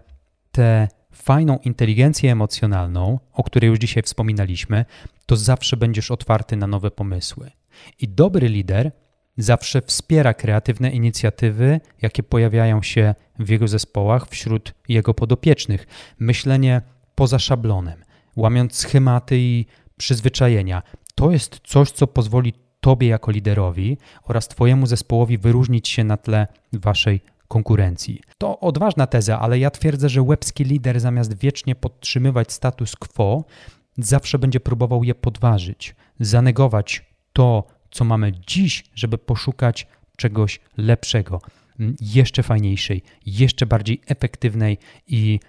tę 0.52 0.88
fajną 1.12 1.58
inteligencję 1.58 2.32
emocjonalną, 2.32 3.18
o 3.32 3.42
której 3.42 3.70
już 3.70 3.78
dzisiaj 3.78 4.02
wspominaliśmy, 4.02 4.84
to 5.26 5.36
zawsze 5.36 5.76
będziesz 5.76 6.10
otwarty 6.10 6.56
na 6.56 6.66
nowe 6.66 6.90
pomysły. 6.90 7.50
I 8.00 8.08
dobry 8.08 8.48
lider 8.48 8.92
zawsze 9.37 9.83
wspiera 9.83 10.35
kreatywne 10.35 10.90
inicjatywy, 10.90 11.81
jakie 12.03 12.22
pojawiają 12.22 12.83
się 12.83 13.14
w 13.38 13.49
jego 13.49 13.68
zespołach 13.68 14.29
wśród 14.29 14.75
jego 14.88 15.14
podopiecznych. 15.14 15.87
Myślenie 16.18 16.83
poza 17.14 17.38
szablonem, 17.38 18.05
łamiąc 18.37 18.77
schematy 18.77 19.38
i 19.38 19.66
przyzwyczajenia. 19.96 20.83
To 21.14 21.31
jest 21.31 21.61
coś, 21.64 21.90
co 21.90 22.07
pozwoli 22.07 22.53
Tobie 22.81 23.09
jako 23.09 23.31
liderowi 23.31 23.99
oraz 24.22 24.49
Twojemu 24.49 24.87
zespołowi 24.87 25.38
wyróżnić 25.38 25.88
się 25.88 26.05
na 26.05 26.16
tle 26.16 26.46
Waszej 26.72 27.20
konkurencji. 27.49 28.20
To 28.38 28.61
odważna 28.61 29.07
teza, 29.07 29.40
ale 29.40 29.59
ja 29.59 29.70
twierdzę, 29.70 30.09
że 30.09 30.22
łebski 30.22 30.64
lider 30.64 31.01
zamiast 31.01 31.38
wiecznie 31.38 31.75
podtrzymywać 31.75 32.53
status 32.53 32.96
quo, 32.96 33.44
zawsze 33.99 34.38
będzie 34.38 34.61
próbował 34.61 35.05
je 35.05 35.14
podważyć, 35.14 35.94
zanegować 36.20 37.05
to, 37.33 37.64
co 37.96 38.04
mamy 38.04 38.32
dziś, 38.46 38.85
żeby 38.94 39.18
poszukać 39.18 39.87
czegoś 40.16 40.61
lepszego, 40.76 41.40
jeszcze 42.00 42.42
fajniejszej, 42.42 43.02
jeszcze 43.26 43.66
bardziej 43.66 44.00
efektywnej 44.06 44.78
i 45.06 45.40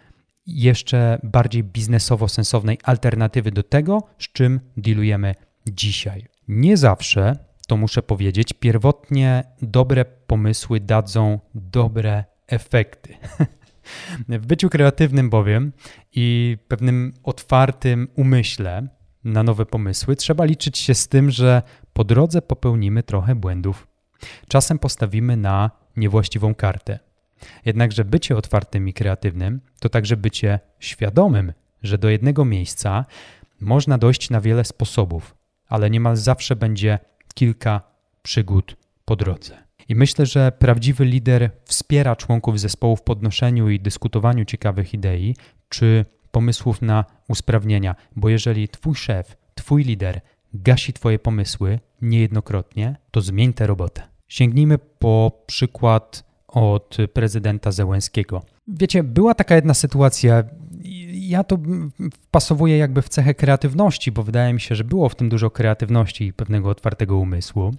jeszcze 0.45 1.19
bardziej 1.23 1.63
biznesowo 1.63 2.27
sensownej 2.27 2.77
alternatywy 2.83 3.51
do 3.51 3.63
tego, 3.63 4.03
z 4.19 4.31
czym 4.31 4.59
dealujemy 4.77 5.35
dzisiaj. 5.67 6.25
Nie 6.47 6.77
zawsze 6.77 7.37
to 7.67 7.77
muszę 7.77 8.03
powiedzieć, 8.03 8.53
pierwotnie 8.53 9.43
dobre 9.61 10.05
pomysły 10.05 10.79
dadzą 10.79 11.39
dobre 11.55 12.23
efekty. 12.47 13.13
W 14.29 14.45
byciu 14.45 14.69
kreatywnym 14.69 15.29
bowiem 15.29 15.71
i 16.15 16.57
pewnym 16.67 17.13
otwartym 17.23 18.07
umyśle 18.15 18.87
na 19.23 19.43
nowe 19.43 19.65
pomysły 19.65 20.15
trzeba 20.15 20.45
liczyć 20.45 20.77
się 20.77 20.93
z 20.93 21.07
tym, 21.07 21.31
że 21.31 21.61
po 21.97 22.03
drodze 22.03 22.41
popełnimy 22.41 23.03
trochę 23.03 23.35
błędów. 23.35 23.87
Czasem 24.47 24.79
postawimy 24.79 25.37
na 25.37 25.71
niewłaściwą 25.95 26.55
kartę. 26.55 26.99
Jednakże 27.65 28.05
bycie 28.05 28.37
otwartym 28.37 28.87
i 28.87 28.93
kreatywnym 28.93 29.61
to 29.79 29.89
także 29.89 30.17
bycie 30.17 30.59
świadomym, 30.79 31.53
że 31.83 31.97
do 31.97 32.09
jednego 32.09 32.45
miejsca 32.45 33.05
można 33.59 33.97
dojść 33.97 34.29
na 34.29 34.41
wiele 34.41 34.63
sposobów, 34.63 35.35
ale 35.67 35.89
niemal 35.89 36.15
zawsze 36.15 36.55
będzie 36.55 36.99
kilka 37.33 37.81
przygód 38.21 38.75
po 39.05 39.15
drodze. 39.15 39.57
I 39.89 39.95
myślę, 39.95 40.25
że 40.25 40.51
prawdziwy 40.51 41.05
lider 41.05 41.49
wspiera 41.65 42.15
członków 42.15 42.59
zespołu 42.59 42.95
w 42.95 43.01
podnoszeniu 43.01 43.69
i 43.69 43.79
dyskutowaniu 43.79 44.45
ciekawych 44.45 44.93
idei 44.93 45.35
czy 45.69 46.05
pomysłów 46.31 46.81
na 46.81 47.05
usprawnienia, 47.27 47.95
bo 48.15 48.29
jeżeli 48.29 48.69
twój 48.69 48.95
szef, 48.95 49.37
twój 49.55 49.83
lider 49.83 50.21
gasi 50.53 50.93
twoje 50.93 51.19
pomysły 51.19 51.79
niejednokrotnie, 52.01 52.95
to 53.11 53.21
zmień 53.21 53.53
tę 53.53 53.67
robotę. 53.67 54.01
Sięgnijmy 54.27 54.77
po 54.77 55.43
przykład 55.45 56.23
od 56.47 56.97
prezydenta 57.13 57.71
Zełenskiego. 57.71 58.41
Wiecie, 58.67 59.03
była 59.03 59.35
taka 59.35 59.55
jedna 59.55 59.73
sytuacja, 59.73 60.43
ja 61.11 61.43
to 61.43 61.57
wpasowuję 62.13 62.77
jakby 62.77 63.01
w 63.01 63.09
cechę 63.09 63.33
kreatywności, 63.33 64.11
bo 64.11 64.23
wydaje 64.23 64.53
mi 64.53 64.61
się, 64.61 64.75
że 64.75 64.83
było 64.83 65.09
w 65.09 65.15
tym 65.15 65.29
dużo 65.29 65.49
kreatywności 65.49 66.25
i 66.25 66.33
pewnego 66.33 66.69
otwartego 66.69 67.17
umysłu. 67.17 67.71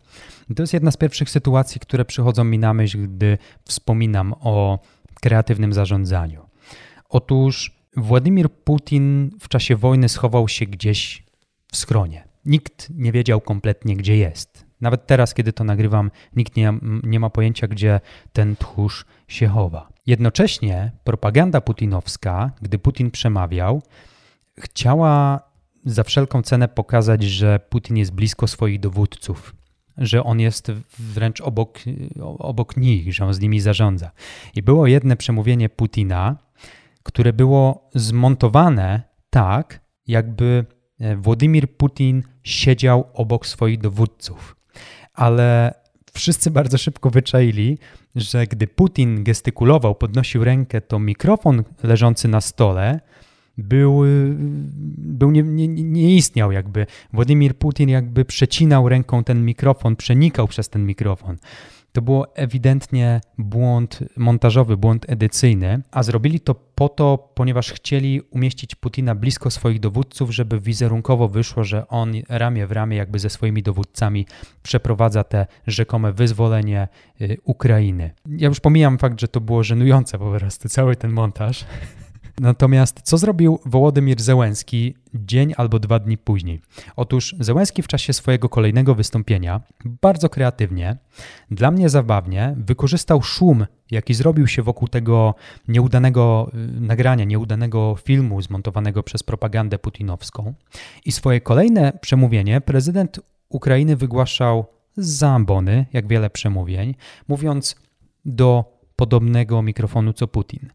To 0.57 0.63
jest 0.63 0.73
jedna 0.73 0.91
z 0.91 0.97
pierwszych 0.97 1.31
sytuacji, 1.31 1.81
które 1.81 2.05
przychodzą 2.05 2.45
mi 2.45 2.59
na 2.59 2.75
myśl, 2.75 3.09
gdy 3.09 3.39
wspominam 3.65 4.35
o 4.41 4.79
kreatywnym 5.21 5.73
zarządzaniu. 5.73 6.47
Otóż 7.09 7.79
Władimir 7.97 8.51
Putin 8.51 9.31
w 9.41 9.49
czasie 9.49 9.77
wojny 9.77 10.09
schował 10.09 10.49
się 10.49 10.67
gdzieś 10.67 11.25
w 11.73 11.77
schronie. 11.77 12.28
Nikt 12.49 12.91
nie 12.91 13.13
wiedział 13.13 13.41
kompletnie, 13.41 13.97
gdzie 13.97 14.17
jest. 14.17 14.67
Nawet 14.81 15.07
teraz, 15.07 15.35
kiedy 15.35 15.53
to 15.53 15.65
nagrywam, 15.65 16.11
nikt 16.37 16.57
nie, 16.57 16.75
nie 17.03 17.21
ma 17.21 17.31
pojęcia, 17.31 17.69
gdzie 17.69 18.01
ten 18.33 18.57
tchórz 18.57 19.05
się 19.29 19.49
chowa. 19.49 19.89
Jednocześnie 20.07 20.93
propaganda 21.05 21.61
putinowska, 21.61 22.51
gdy 22.63 22.79
Putin 22.79 23.11
przemawiał, 23.11 23.83
chciała 24.59 25.41
za 25.85 26.03
wszelką 26.05 26.43
cenę 26.43 26.69
pokazać, 26.69 27.23
że 27.23 27.61
Putin 27.69 27.97
jest 27.97 28.13
blisko 28.13 28.47
swoich 28.47 28.81
dowódców, 28.81 29.55
że 29.99 30.25
on 30.25 30.41
jest 30.41 30.73
wręcz 30.99 31.41
obok, 31.41 31.79
obok 32.39 32.77
nich, 32.77 33.15
że 33.15 33.25
on 33.25 33.35
z 33.35 33.41
nimi 33.41 33.61
zarządza. 33.61 34.11
I 34.55 34.63
było 34.63 34.87
jedno 34.87 35.17
przemówienie 35.17 35.69
Putina, 35.69 36.37
które 37.03 37.33
było 37.33 37.91
zmontowane 37.95 39.03
tak, 39.31 39.81
jakby 40.07 40.65
Władimir 41.17 41.77
Putin 41.77 42.23
siedział 42.45 43.05
obok 43.15 43.47
swoich 43.47 43.79
dowódców. 43.79 44.57
Ale 45.15 45.75
wszyscy 46.13 46.51
bardzo 46.51 46.79
szybko 46.79 47.11
wyczaili, 47.11 47.79
że 48.15 48.47
gdy 48.47 48.67
Putin 48.67 49.25
gestykulował, 49.25 49.95
podnosił 49.95 50.45
rękę, 50.45 50.81
to 50.81 50.99
mikrofon 50.99 51.65
leżący 51.83 52.29
na 52.29 52.41
stole 52.41 53.01
był, 53.59 54.03
był 54.99 55.31
nie, 55.31 55.43
nie, 55.43 55.69
nie 55.69 56.15
istniał 56.15 56.53
jakby. 56.53 56.87
Władimir 57.13 57.55
Putin 57.55 57.89
jakby 57.89 58.25
przecinał 58.25 58.89
ręką 58.89 59.25
ten 59.25 59.45
mikrofon, 59.45 59.97
przenikał 59.97 60.49
przez 60.49 60.69
ten 60.69 60.87
mikrofon. 60.87 61.37
To 61.93 62.03
było 62.03 62.37
ewidentnie 62.37 63.21
błąd 63.39 64.01
montażowy, 64.17 64.77
błąd 64.77 65.05
edycyjny, 65.09 65.83
a 65.91 66.03
zrobili 66.03 66.41
to 66.41 66.55
po 66.55 66.89
to, 66.89 67.33
ponieważ 67.35 67.73
chcieli 67.73 68.21
umieścić 68.21 68.75
Putina 68.75 69.15
blisko 69.15 69.51
swoich 69.51 69.81
dowódców, 69.81 70.35
żeby 70.35 70.61
wizerunkowo 70.61 71.29
wyszło, 71.29 71.65
że 71.65 71.89
on 71.89 72.13
ramię 72.29 72.67
w 72.67 72.73
ramię 72.73 72.97
jakby 72.97 73.19
ze 73.19 73.31
swoimi 73.31 73.63
dowódcami 73.63 74.27
przeprowadza 74.63 75.25
te 75.25 75.47
rzekome 75.67 76.13
wyzwolenie 76.13 76.89
y, 77.21 77.37
Ukrainy. 77.45 78.11
Ja 78.27 78.49
już 78.49 78.61
pomijam 78.61 78.99
fakt, 78.99 79.21
że 79.21 79.29
to 79.29 79.41
było 79.41 79.63
żenujące 79.63 80.19
po 80.19 80.31
prostu, 80.31 80.69
cały 80.69 80.97
ten 80.97 81.11
montaż. 81.11 81.65
Natomiast 82.41 83.01
co 83.03 83.19
zrobił 83.19 83.59
Wołodymir 83.65 84.21
Zełenski 84.21 84.95
dzień 85.15 85.55
albo 85.57 85.79
dwa 85.79 85.99
dni 85.99 86.19
później? 86.19 86.61
Otóż 86.97 87.35
Zełenski 87.41 87.83
w 87.83 87.89
czasie 87.89 88.13
swojego 88.13 88.49
kolejnego 88.49 88.95
wystąpienia 88.95 89.61
bardzo 89.85 90.29
kreatywnie, 90.29 90.97
dla 91.51 91.71
mnie 91.71 91.89
zabawnie, 91.89 92.55
wykorzystał 92.57 93.23
szum, 93.23 93.67
jaki 93.91 94.15
zrobił 94.15 94.47
się 94.47 94.63
wokół 94.63 94.89
tego 94.89 95.35
nieudanego 95.69 96.51
y, 96.55 96.81
nagrania, 96.81 97.25
nieudanego 97.25 97.97
filmu 98.05 98.43
zmontowanego 98.43 99.03
przez 99.03 99.23
propagandę 99.23 99.79
putinowską. 99.79 100.55
I 101.05 101.13
swoje 101.13 101.41
kolejne 101.41 101.93
przemówienie 102.01 102.61
prezydent 102.61 103.21
Ukrainy 103.49 103.97
wygłaszał 103.97 104.67
z 104.97 105.09
zambony, 105.09 105.87
jak 105.93 106.07
wiele 106.07 106.31
przemówień, 106.31 106.95
mówiąc 107.29 107.77
do 108.25 108.79
podobnego 108.97 109.63
mikrofonu 109.63 110.13
co 110.13 110.29
Putin. 110.29 110.71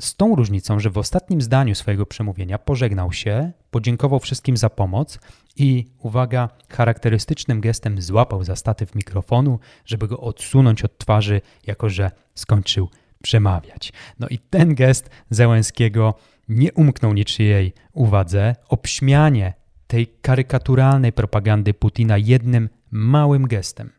Z 0.00 0.16
tą 0.16 0.36
różnicą, 0.36 0.80
że 0.80 0.90
w 0.90 0.98
ostatnim 0.98 1.40
zdaniu 1.40 1.74
swojego 1.74 2.06
przemówienia 2.06 2.58
pożegnał 2.58 3.12
się, 3.12 3.52
podziękował 3.70 4.20
wszystkim 4.20 4.56
za 4.56 4.70
pomoc 4.70 5.18
i, 5.56 5.84
uwaga, 5.98 6.48
charakterystycznym 6.68 7.60
gestem 7.60 8.02
złapał 8.02 8.44
za 8.44 8.56
statyw 8.56 8.94
mikrofonu, 8.94 9.58
żeby 9.84 10.08
go 10.08 10.20
odsunąć 10.20 10.84
od 10.84 10.98
twarzy, 10.98 11.40
jako 11.66 11.88
że 11.88 12.10
skończył 12.34 12.88
przemawiać. 13.22 13.92
No 14.18 14.28
i 14.28 14.38
ten 14.38 14.74
gest 14.74 15.10
Zełenskiego 15.30 16.14
nie 16.48 16.72
umknął 16.72 17.12
niczyjej 17.12 17.72
uwadze. 17.92 18.56
Obśmianie 18.68 19.54
tej 19.86 20.06
karykaturalnej 20.06 21.12
propagandy 21.12 21.74
Putina 21.74 22.18
jednym 22.18 22.68
małym 22.90 23.46
gestem. 23.46 23.90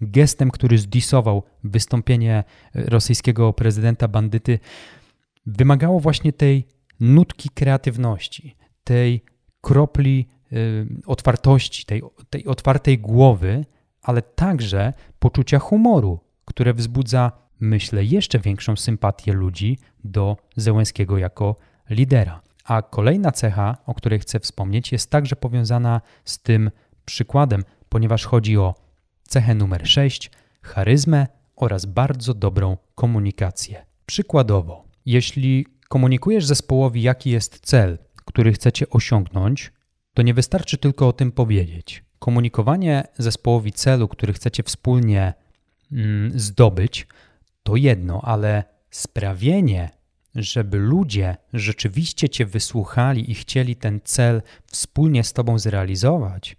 Gestem, 0.00 0.50
który 0.50 0.78
zdisował 0.78 1.42
wystąpienie 1.64 2.44
rosyjskiego 2.74 3.52
prezydenta 3.52 4.08
bandyty 4.08 4.58
wymagało 5.46 6.00
właśnie 6.00 6.32
tej 6.32 6.66
nutki 7.00 7.48
kreatywności, 7.48 8.56
tej 8.84 9.24
kropli 9.60 10.28
y, 10.52 10.86
otwartości, 11.06 11.84
tej, 11.84 12.02
tej 12.30 12.46
otwartej 12.46 12.98
głowy, 12.98 13.64
ale 14.02 14.22
także 14.22 14.92
poczucia 15.18 15.58
humoru, 15.58 16.20
które 16.44 16.74
wzbudza, 16.74 17.32
myślę, 17.60 18.04
jeszcze 18.04 18.38
większą 18.38 18.76
sympatię 18.76 19.32
ludzi 19.32 19.78
do 20.04 20.36
Zełenskiego 20.56 21.18
jako 21.18 21.56
lidera. 21.90 22.40
A 22.64 22.82
kolejna 22.82 23.32
cecha, 23.32 23.76
o 23.86 23.94
której 23.94 24.18
chcę 24.18 24.40
wspomnieć, 24.40 24.92
jest 24.92 25.10
także 25.10 25.36
powiązana 25.36 26.00
z 26.24 26.38
tym 26.38 26.70
przykładem, 27.04 27.64
ponieważ 27.88 28.24
chodzi 28.24 28.58
o 28.58 28.74
cechę 29.22 29.54
numer 29.54 29.88
6 29.88 30.30
charyzmę 30.62 31.26
oraz 31.56 31.86
bardzo 31.86 32.34
dobrą 32.34 32.76
komunikację. 32.94 33.86
Przykładowo, 34.06 34.83
jeśli 35.06 35.66
komunikujesz 35.88 36.46
zespołowi, 36.46 37.02
jaki 37.02 37.30
jest 37.30 37.60
cel, 37.60 37.98
który 38.24 38.52
chcecie 38.52 38.90
osiągnąć, 38.90 39.72
to 40.14 40.22
nie 40.22 40.34
wystarczy 40.34 40.78
tylko 40.78 41.08
o 41.08 41.12
tym 41.12 41.32
powiedzieć. 41.32 42.04
Komunikowanie 42.18 43.04
zespołowi 43.18 43.72
celu, 43.72 44.08
który 44.08 44.32
chcecie 44.32 44.62
wspólnie 44.62 45.34
mm, 45.92 46.38
zdobyć, 46.38 47.06
to 47.62 47.76
jedno, 47.76 48.20
ale 48.24 48.64
sprawienie, 48.90 49.90
żeby 50.34 50.78
ludzie 50.78 51.36
rzeczywiście 51.52 52.28
Cię 52.28 52.46
wysłuchali 52.46 53.30
i 53.30 53.34
chcieli 53.34 53.76
ten 53.76 54.00
cel 54.04 54.42
wspólnie 54.66 55.24
z 55.24 55.32
Tobą 55.32 55.58
zrealizować, 55.58 56.56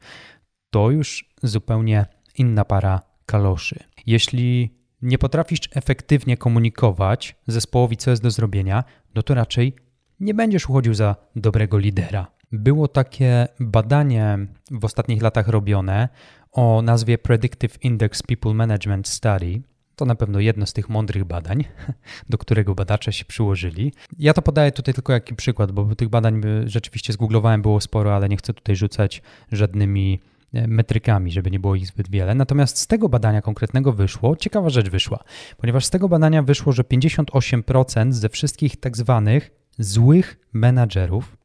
to 0.70 0.92
już 0.92 1.30
zupełnie 1.44 2.06
inna 2.38 2.66
para 2.66 3.02
kaloszy. 3.26 3.80
Jeśli 4.06 4.76
nie 5.06 5.18
potrafisz 5.18 5.60
efektywnie 5.72 6.38
komunikować 6.38 7.36
zespołowi, 7.48 7.98
co 7.98 8.12
jest 8.12 8.24
do 8.24 8.32
zrobienia, 8.32 8.84
no 9.16 9.24
to 9.24 9.34
raczej 9.34 9.76
nie 10.20 10.34
będziesz 10.34 10.70
uchodził 10.70 10.94
za 10.94 11.16
dobrego 11.36 11.78
lidera. 11.78 12.28
Było 12.52 12.88
takie 12.88 13.48
badanie 13.60 14.38
w 14.72 14.86
ostatnich 14.86 15.22
latach 15.22 15.48
robione 15.48 16.10
o 16.52 16.82
nazwie 16.82 17.18
Predictive 17.18 17.84
Index 17.84 18.24
People 18.24 18.54
Management 18.54 19.08
Study. 19.08 19.62
To 19.96 20.06
na 20.06 20.16
pewno 20.16 20.40
jedno 20.40 20.66
z 20.66 20.74
tych 20.74 20.90
mądrych 20.90 21.24
badań, 21.24 21.64
do 22.30 22.38
którego 22.38 22.76
badacze 22.76 23.14
się 23.14 23.26
przyłożyli. 23.26 23.94
Ja 24.20 24.34
to 24.34 24.42
podaję 24.42 24.72
tutaj 24.72 24.94
tylko 24.94 25.14
jako 25.14 25.36
przykład, 25.36 25.72
bo 25.72 25.96
tych 25.96 26.10
badań 26.10 26.42
rzeczywiście 26.66 27.14
zgooglowałem 27.14 27.62
było 27.62 27.82
sporo, 27.82 28.16
ale 28.16 28.30
nie 28.30 28.38
chcę 28.38 28.54
tutaj 28.54 28.76
rzucać 28.76 29.22
żadnymi 29.52 30.20
metrykami, 30.68 31.32
żeby 31.32 31.52
nie 31.52 31.60
było 31.60 31.76
ich 31.76 31.88
zbyt 31.88 32.10
wiele. 32.10 32.36
Natomiast 32.36 32.78
z 32.78 32.88
tego 32.88 33.10
badania 33.10 33.42
konkretnego 33.42 33.94
wyszło, 33.94 34.36
ciekawa 34.36 34.70
rzecz 34.70 34.90
wyszła, 34.90 35.24
ponieważ 35.58 35.86
z 35.86 35.90
tego 35.90 36.10
badania 36.10 36.44
wyszło, 36.44 36.72
że 36.72 36.84
58% 36.84 38.12
ze 38.12 38.30
wszystkich 38.30 38.80
tak 38.80 38.98
zwanych 38.98 39.52
złych 39.80 40.40
menadżerów, 40.54 41.38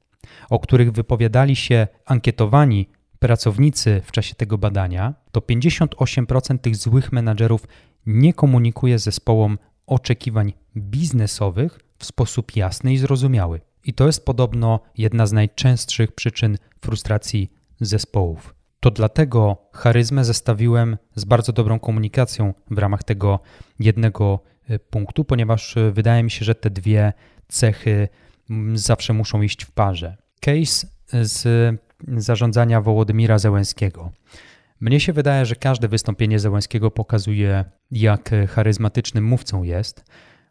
o 0.50 0.58
których 0.58 0.92
wypowiadali 0.92 1.56
się 1.56 1.88
ankietowani 2.06 2.88
pracownicy 3.18 4.00
w 4.04 4.12
czasie 4.12 4.34
tego 4.34 4.58
badania, 4.58 5.14
to 5.32 5.40
58% 5.40 6.58
tych 6.58 6.76
złych 6.76 7.12
menadżerów 7.12 7.66
nie 8.06 8.34
komunikuje 8.34 8.98
zespołom 8.98 9.58
oczekiwań 9.86 10.52
biznesowych 10.76 11.80
w 11.98 12.04
sposób 12.04 12.56
jasny 12.56 12.92
i 12.92 12.98
zrozumiały. 12.98 13.60
I 13.84 13.94
to 13.94 14.06
jest 14.06 14.24
podobno 14.24 14.80
jedna 14.98 15.26
z 15.26 15.32
najczęstszych 15.32 16.12
przyczyn 16.12 16.58
frustracji 16.80 17.50
zespołów. 17.80 18.54
To 18.80 18.90
dlatego 18.90 19.56
charyzmę 19.72 20.24
zestawiłem 20.24 20.96
z 21.14 21.24
bardzo 21.24 21.52
dobrą 21.52 21.78
komunikacją 21.78 22.54
w 22.70 22.78
ramach 22.78 23.04
tego 23.04 23.40
jednego 23.78 24.40
e, 24.68 24.78
punktu, 24.78 25.24
ponieważ 25.24 25.76
e, 25.76 25.90
wydaje 25.90 26.22
mi 26.22 26.30
się, 26.30 26.44
że 26.44 26.54
te 26.54 26.70
dwie 26.70 27.12
cechy 27.48 28.08
zawsze 28.74 29.12
muszą 29.12 29.42
iść 29.42 29.64
w 29.64 29.70
parze. 29.70 30.16
Case 30.40 30.86
z 31.12 31.46
zarządzania 32.16 32.80
Wołodymira 32.80 33.38
Zełenskiego. 33.38 34.12
Mnie 34.80 35.00
się 35.00 35.12
wydaje, 35.12 35.46
że 35.46 35.56
każde 35.56 35.88
wystąpienie 35.88 36.38
Zełenskiego 36.38 36.90
pokazuje, 36.90 37.64
jak 37.90 38.30
charyzmatycznym 38.48 39.24
mówcą 39.24 39.62
jest. 39.62 40.04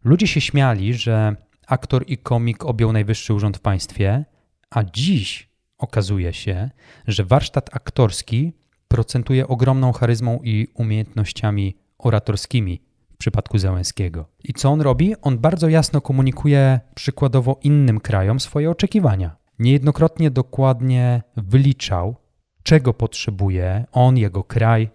Ludzie 0.03 0.27
się 0.27 0.41
śmiali, 0.41 0.93
że 0.93 1.35
aktor 1.67 2.03
i 2.07 2.17
komik 2.17 2.65
objął 2.65 2.93
najwyższy 2.93 3.33
urząd 3.33 3.57
w 3.57 3.61
państwie, 3.61 4.25
a 4.69 4.83
dziś 4.83 5.48
okazuje 5.79 6.33
się, 6.33 6.69
że 7.07 7.25
warsztat 7.25 7.69
aktorski 7.75 8.53
procentuje 8.87 9.47
ogromną 9.47 9.91
charyzmą 9.91 10.39
i 10.43 10.67
umiejętnościami 10.73 11.77
oratorskimi 11.97 12.81
w 13.13 13.17
przypadku 13.17 13.57
Załęskiego. 13.57 14.25
I 14.43 14.53
co 14.53 14.69
on 14.69 14.81
robi? 14.81 15.15
On 15.21 15.37
bardzo 15.37 15.69
jasno 15.69 16.01
komunikuje 16.01 16.79
przykładowo 16.95 17.59
innym 17.63 17.99
krajom 17.99 18.39
swoje 18.39 18.71
oczekiwania. 18.71 19.35
Niejednokrotnie 19.59 20.31
dokładnie 20.31 21.21
wyliczał, 21.37 22.15
czego 22.63 22.93
potrzebuje 22.93 23.85
on, 23.91 24.17
jego 24.17 24.43
kraj, 24.43 24.89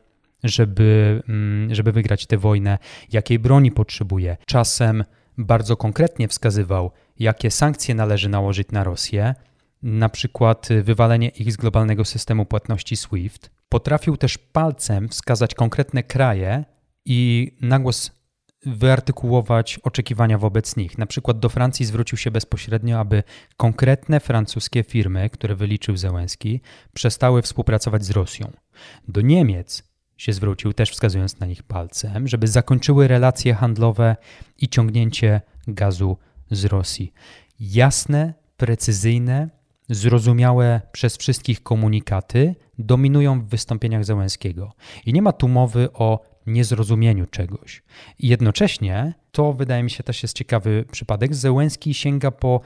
żeby, 0.45 1.23
mm, 1.29 1.75
żeby 1.75 1.93
wygrać 1.93 2.27
tę 2.27 2.39
wojnę, 2.39 2.79
jakiej 3.13 3.39
broni 3.39 3.73
potrzebuje. 3.73 4.37
Czasem 4.47 5.05
bardzo 5.39 5.77
konkretnie 5.77 6.29
wskazywał, 6.29 6.91
jakie 7.19 7.51
sankcje 7.51 7.95
należy 7.95 8.29
nałożyć 8.29 8.69
na 8.73 8.85
Rosję, 8.85 9.35
na 9.85 10.09
przykład 10.09 10.69
wywalenie 10.83 11.29
ich 11.29 11.53
z 11.53 11.57
globalnego 11.57 12.05
systemu 12.05 12.47
płatności 12.47 12.97
SWIFT. 12.97 13.51
Potrafił 13.69 14.17
też 14.17 14.39
palcem 14.39 15.09
wskazać 15.09 15.55
konkretne 15.55 16.03
kraje 16.03 16.65
i 17.05 17.53
nagłos 17.61 18.11
wyartykułować 18.67 19.79
oczekiwania 19.83 20.39
wobec 20.39 20.77
nich. 20.77 20.99
Na 20.99 21.07
przykład 21.07 21.39
do 21.39 21.49
Francji 21.49 21.87
zwrócił 21.87 22.19
się 22.19 22.31
bezpośrednio, 22.31 22.99
aby 22.99 23.23
konkretne 23.57 24.21
francuskie 24.21 24.83
firmy, 24.83 25.31
które 25.31 25.55
wyliczył 25.55 25.97
Zełenski, 25.97 26.61
przestały 26.95 27.43
współpracować 27.43 28.05
z 28.05 28.11
Rosją. 28.11 28.53
Do 29.09 29.21
Niemiec 29.21 29.83
się 30.17 30.33
zwrócił, 30.33 30.73
też 30.73 30.91
wskazując 30.91 31.41
na 31.41 31.47
nich 31.47 31.63
palcem, 31.63 32.29
żeby 32.29 32.49
zakończyły 32.49 33.09
relacje 33.09 33.55
handlowe 33.55 34.17
i 34.59 34.69
ciągnięcie 34.69 35.41
gazu 35.67 36.19
z 36.51 36.65
Rosji. 36.65 37.13
Jasne, 37.61 38.35
precyzyjne, 38.57 39.49
zrozumiałe 39.89 40.81
przez 40.93 41.17
wszystkich 41.17 41.63
komunikaty 41.63 42.55
dominują 42.79 43.41
w 43.41 43.49
wystąpieniach 43.49 44.05
Zełenskiego. 44.05 44.73
I 45.07 45.13
nie 45.13 45.23
ma 45.23 45.33
tu 45.33 45.49
mowy 45.49 45.93
o 45.93 46.35
niezrozumieniu 46.47 47.27
czegoś. 47.27 47.83
I 48.19 48.29
jednocześnie, 48.29 49.15
to 49.33 49.53
wydaje 49.53 49.83
mi 49.83 49.91
się 49.91 50.03
też 50.03 50.23
jest 50.23 50.37
ciekawy 50.37 50.85
przypadek, 50.93 51.35
Zełenski 51.35 51.95
sięga 51.95 52.31
po 52.31 52.61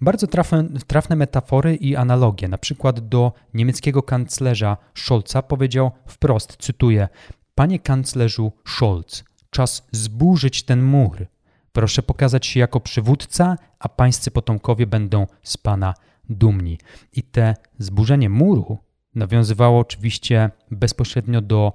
bardzo 0.00 0.26
trafne, 0.26 0.68
trafne 0.86 1.16
metafory 1.16 1.76
i 1.76 1.96
analogie. 1.96 2.48
Na 2.48 2.58
przykład 2.58 3.08
do 3.08 3.32
niemieckiego 3.54 4.02
kanclerza 4.02 4.76
Scholza 4.94 5.42
powiedział 5.42 5.90
wprost, 6.06 6.56
cytuję, 6.58 7.08
Panie 7.54 7.78
kanclerzu 7.78 8.52
Scholz, 8.64 9.24
czas 9.50 9.86
zburzyć 9.92 10.62
ten 10.62 10.82
mur. 10.82 11.26
Proszę 11.72 12.02
pokazać 12.02 12.46
się 12.46 12.60
jako 12.60 12.80
przywódca, 12.80 13.56
a 13.78 13.88
pańscy 13.88 14.30
potomkowie 14.30 14.86
będą 14.86 15.26
z 15.42 15.56
pana 15.56 15.94
dumni. 16.28 16.78
I 17.12 17.22
te 17.22 17.54
zburzenie 17.78 18.28
muru 18.28 18.78
nawiązywało 19.14 19.80
oczywiście 19.80 20.50
bezpośrednio 20.70 21.40
do 21.40 21.72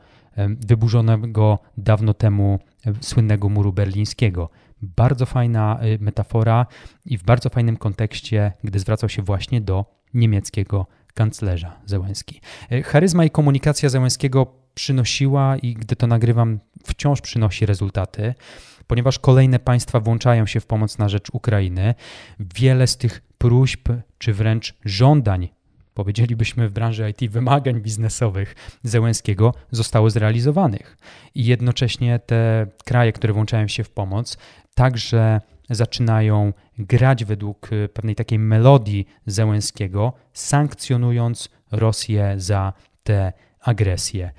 wyburzonego 0.47 1.59
dawno 1.77 2.13
temu 2.13 2.59
słynnego 3.01 3.49
muru 3.49 3.73
berlińskiego. 3.73 4.49
Bardzo 4.81 5.25
fajna 5.25 5.79
y, 5.83 5.97
metafora 6.01 6.65
i 7.05 7.17
w 7.17 7.23
bardzo 7.23 7.49
fajnym 7.49 7.77
kontekście, 7.77 8.51
gdy 8.63 8.79
zwracał 8.79 9.09
się 9.09 9.21
właśnie 9.21 9.61
do 9.61 9.85
niemieckiego 10.13 10.87
kanclerza 11.13 11.79
Zełenski. 11.85 12.41
Y, 12.71 12.83
charyzma 12.83 13.25
i 13.25 13.29
komunikacja 13.29 13.89
Zełenskiego 13.89 14.53
przynosiła 14.73 15.57
i 15.57 15.73
gdy 15.73 15.95
to 15.95 16.07
nagrywam, 16.07 16.59
wciąż 16.83 17.21
przynosi 17.21 17.65
rezultaty, 17.65 18.33
ponieważ 18.87 19.19
kolejne 19.19 19.59
państwa 19.59 19.99
włączają 19.99 20.45
się 20.45 20.59
w 20.59 20.65
pomoc 20.65 20.97
na 20.97 21.09
rzecz 21.09 21.29
Ukrainy. 21.33 21.95
Wiele 22.39 22.87
z 22.87 22.97
tych 22.97 23.21
próśb 23.37 23.89
czy 24.17 24.33
wręcz 24.33 24.73
żądań 24.85 25.49
powiedzielibyśmy 25.93 26.69
w 26.69 26.71
branży 26.71 27.09
IT, 27.09 27.31
wymagań 27.31 27.81
biznesowych 27.81 28.55
Zełenskiego 28.83 29.53
zostało 29.71 30.09
zrealizowanych. 30.09 30.97
I 31.35 31.45
jednocześnie 31.45 32.19
te 32.19 32.67
kraje, 32.85 33.13
które 33.13 33.33
włączają 33.33 33.67
się 33.67 33.83
w 33.83 33.89
pomoc, 33.89 34.37
także 34.75 35.41
zaczynają 35.69 36.53
grać 36.77 37.25
według 37.25 37.73
y, 37.73 37.89
pewnej 37.89 38.15
takiej 38.15 38.39
melodii 38.39 39.07
Zełenskiego, 39.25 40.13
sankcjonując 40.33 41.49
Rosję 41.71 42.33
za 42.37 42.73
tę 43.03 43.33
agresję. 43.59 44.31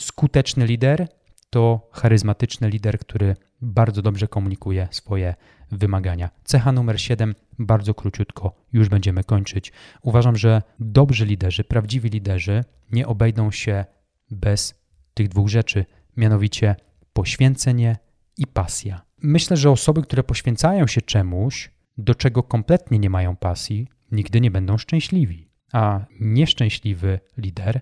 Skuteczny 0.00 0.66
lider 0.66 1.08
to 1.50 1.88
charyzmatyczny 1.92 2.68
lider, 2.68 2.98
który 2.98 3.36
bardzo 3.62 4.02
dobrze 4.02 4.28
komunikuje 4.28 4.88
swoje 4.90 5.34
wymagania. 5.72 6.30
Cecha 6.44 6.72
numer 6.72 7.00
7, 7.00 7.34
bardzo 7.58 7.94
króciutko, 7.94 8.54
już 8.72 8.88
będziemy 8.88 9.24
kończyć. 9.24 9.72
Uważam, 10.02 10.36
że 10.36 10.62
dobrzy 10.78 11.26
liderzy, 11.26 11.64
prawdziwi 11.64 12.08
liderzy 12.08 12.64
nie 12.92 13.06
obejdą 13.06 13.50
się 13.50 13.84
bez 14.30 14.74
tych 15.14 15.28
dwóch 15.28 15.48
rzeczy, 15.48 15.84
mianowicie 16.16 16.76
poświęcenie 17.12 17.96
i 18.36 18.46
pasja. 18.46 19.02
Myślę, 19.22 19.56
że 19.56 19.70
osoby, 19.70 20.02
które 20.02 20.22
poświęcają 20.22 20.86
się 20.86 21.00
czemuś, 21.02 21.70
do 21.98 22.14
czego 22.14 22.42
kompletnie 22.42 22.98
nie 22.98 23.10
mają 23.10 23.36
pasji, 23.36 23.88
nigdy 24.12 24.40
nie 24.40 24.50
będą 24.50 24.78
szczęśliwi. 24.78 25.50
A 25.72 26.00
nieszczęśliwy 26.20 27.20
lider 27.36 27.80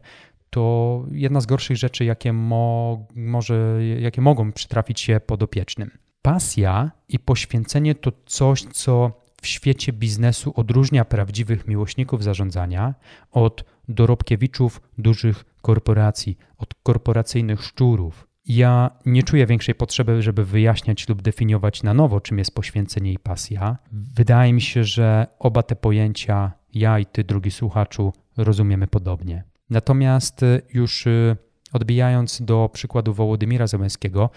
to 0.50 1.04
jedna 1.10 1.40
z 1.40 1.46
gorszych 1.46 1.76
rzeczy, 1.76 2.04
jakie, 2.04 2.32
mo 2.32 3.06
może, 3.14 3.78
jakie 4.00 4.20
mogą 4.20 4.52
przytrafić 4.52 5.00
się 5.00 5.20
podopiecznym. 5.26 5.90
Pasja 6.22 6.90
i 7.08 7.18
poświęcenie 7.18 7.94
to 7.94 8.12
coś, 8.26 8.62
co 8.62 9.12
w 9.42 9.46
świecie 9.46 9.92
biznesu 9.92 10.52
odróżnia 10.56 11.04
prawdziwych 11.04 11.68
miłośników 11.68 12.24
zarządzania 12.24 12.94
od 13.32 13.64
dorobkiewiczów 13.88 14.80
dużych 14.98 15.44
korporacji, 15.62 16.38
od 16.58 16.74
korporacyjnych 16.74 17.62
szczurów. 17.62 18.28
Ja 18.46 18.90
nie 19.06 19.22
czuję 19.22 19.46
większej 19.46 19.74
potrzeby, 19.74 20.22
żeby 20.22 20.44
wyjaśniać 20.44 21.08
lub 21.08 21.22
definiować 21.22 21.82
na 21.82 21.94
nowo, 21.94 22.20
czym 22.20 22.38
jest 22.38 22.54
poświęcenie 22.54 23.12
i 23.12 23.18
pasja. 23.18 23.78
Wydaje 23.92 24.52
mi 24.52 24.60
się, 24.60 24.84
że 24.84 25.26
oba 25.38 25.62
te 25.62 25.76
pojęcia, 25.76 26.52
ja 26.74 26.98
i 26.98 27.06
ty, 27.06 27.24
drugi 27.24 27.50
słuchaczu, 27.50 28.12
rozumiemy 28.36 28.86
podobnie. 28.86 29.44
Natomiast 29.70 30.42
y, 30.42 30.62
już 30.74 31.06
y, 31.06 31.36
odbijając 31.72 32.42
do 32.42 32.70
przykładu 32.72 33.14
Wołodymira 33.14 33.66
Zełenskiego, 33.66 34.30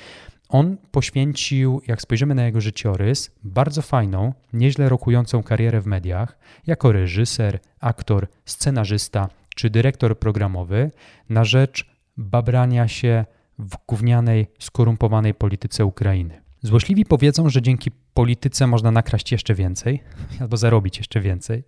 on 0.49 0.77
poświęcił, 0.91 1.81
jak 1.87 2.01
spojrzymy 2.01 2.35
na 2.35 2.45
jego 2.45 2.61
życiorys, 2.61 3.31
bardzo 3.43 3.81
fajną, 3.81 4.33
nieźle 4.53 4.89
rokującą 4.89 5.43
karierę 5.43 5.81
w 5.81 5.85
mediach 5.85 6.37
jako 6.67 6.91
reżyser, 6.91 7.59
aktor, 7.79 8.27
scenarzysta 8.45 9.29
czy 9.55 9.69
dyrektor 9.69 10.19
programowy 10.19 10.91
na 11.29 11.43
rzecz 11.43 11.85
babrania 12.17 12.87
się 12.87 13.25
w 13.59 13.75
gównianej, 13.87 14.47
skorumpowanej 14.59 15.33
polityce 15.33 15.85
Ukrainy. 15.85 16.41
Złośliwi 16.61 17.05
powiedzą, 17.05 17.49
że 17.49 17.61
dzięki 17.61 17.91
polityce 18.13 18.67
można 18.67 18.91
nakraść 18.91 19.31
jeszcze 19.31 19.55
więcej 19.55 20.03
albo 20.41 20.57
zarobić 20.57 20.97
jeszcze 20.97 21.21
więcej, 21.21 21.63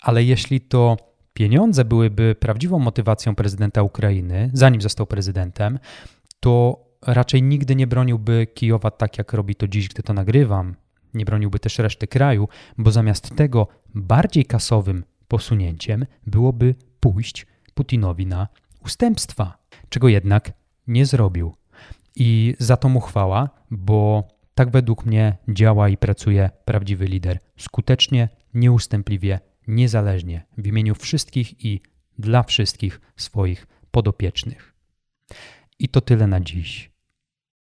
ale 0.00 0.24
jeśli 0.24 0.60
to 0.60 0.96
pieniądze 1.38 1.84
byłyby 1.84 2.34
prawdziwą 2.40 2.78
motywacją 2.78 3.34
prezydenta 3.34 3.82
Ukrainy, 3.82 4.50
zanim 4.52 4.80
został 4.80 5.06
prezydentem, 5.06 5.78
to 6.40 6.84
raczej 7.06 7.42
nigdy 7.42 7.76
nie 7.76 7.86
broniłby 7.86 8.46
Kijowa 8.54 8.90
tak, 8.90 9.18
jak 9.18 9.32
robi 9.32 9.54
to 9.54 9.68
dziś, 9.68 9.88
gdy 9.88 10.02
to 10.02 10.12
nagrywam. 10.12 10.74
Nie 11.14 11.24
broniłby 11.24 11.58
też 11.58 11.78
reszty 11.78 12.06
kraju, 12.06 12.48
bo 12.78 12.90
zamiast 12.90 13.36
tego 13.36 13.68
bardziej 13.94 14.44
kasowym 14.44 15.04
posunięciem 15.28 16.06
byłoby 16.26 16.74
pójść 17.00 17.46
Putinowi 17.74 18.26
na 18.26 18.48
ustępstwa, 18.84 19.58
czego 19.88 20.08
jednak 20.08 20.52
nie 20.86 21.06
zrobił. 21.06 21.54
I 22.16 22.54
za 22.58 22.76
to 22.76 22.88
mu 22.88 23.00
chwała, 23.00 23.50
bo 23.70 24.28
tak 24.54 24.70
według 24.70 25.06
mnie 25.06 25.36
działa 25.48 25.88
i 25.88 25.96
pracuje 25.96 26.50
prawdziwy 26.64 27.04
lider 27.06 27.38
skutecznie, 27.58 28.28
nieustępliwie, 28.54 29.40
niezależnie, 29.68 30.46
w 30.58 30.66
imieniu 30.66 30.94
wszystkich 30.94 31.64
i 31.64 31.80
dla 32.18 32.42
wszystkich 32.42 33.00
swoich 33.16 33.66
podopiecznych. 33.90 34.74
I 35.78 35.88
to 35.88 36.00
tyle 36.00 36.26
na 36.26 36.40
dziś. 36.40 36.90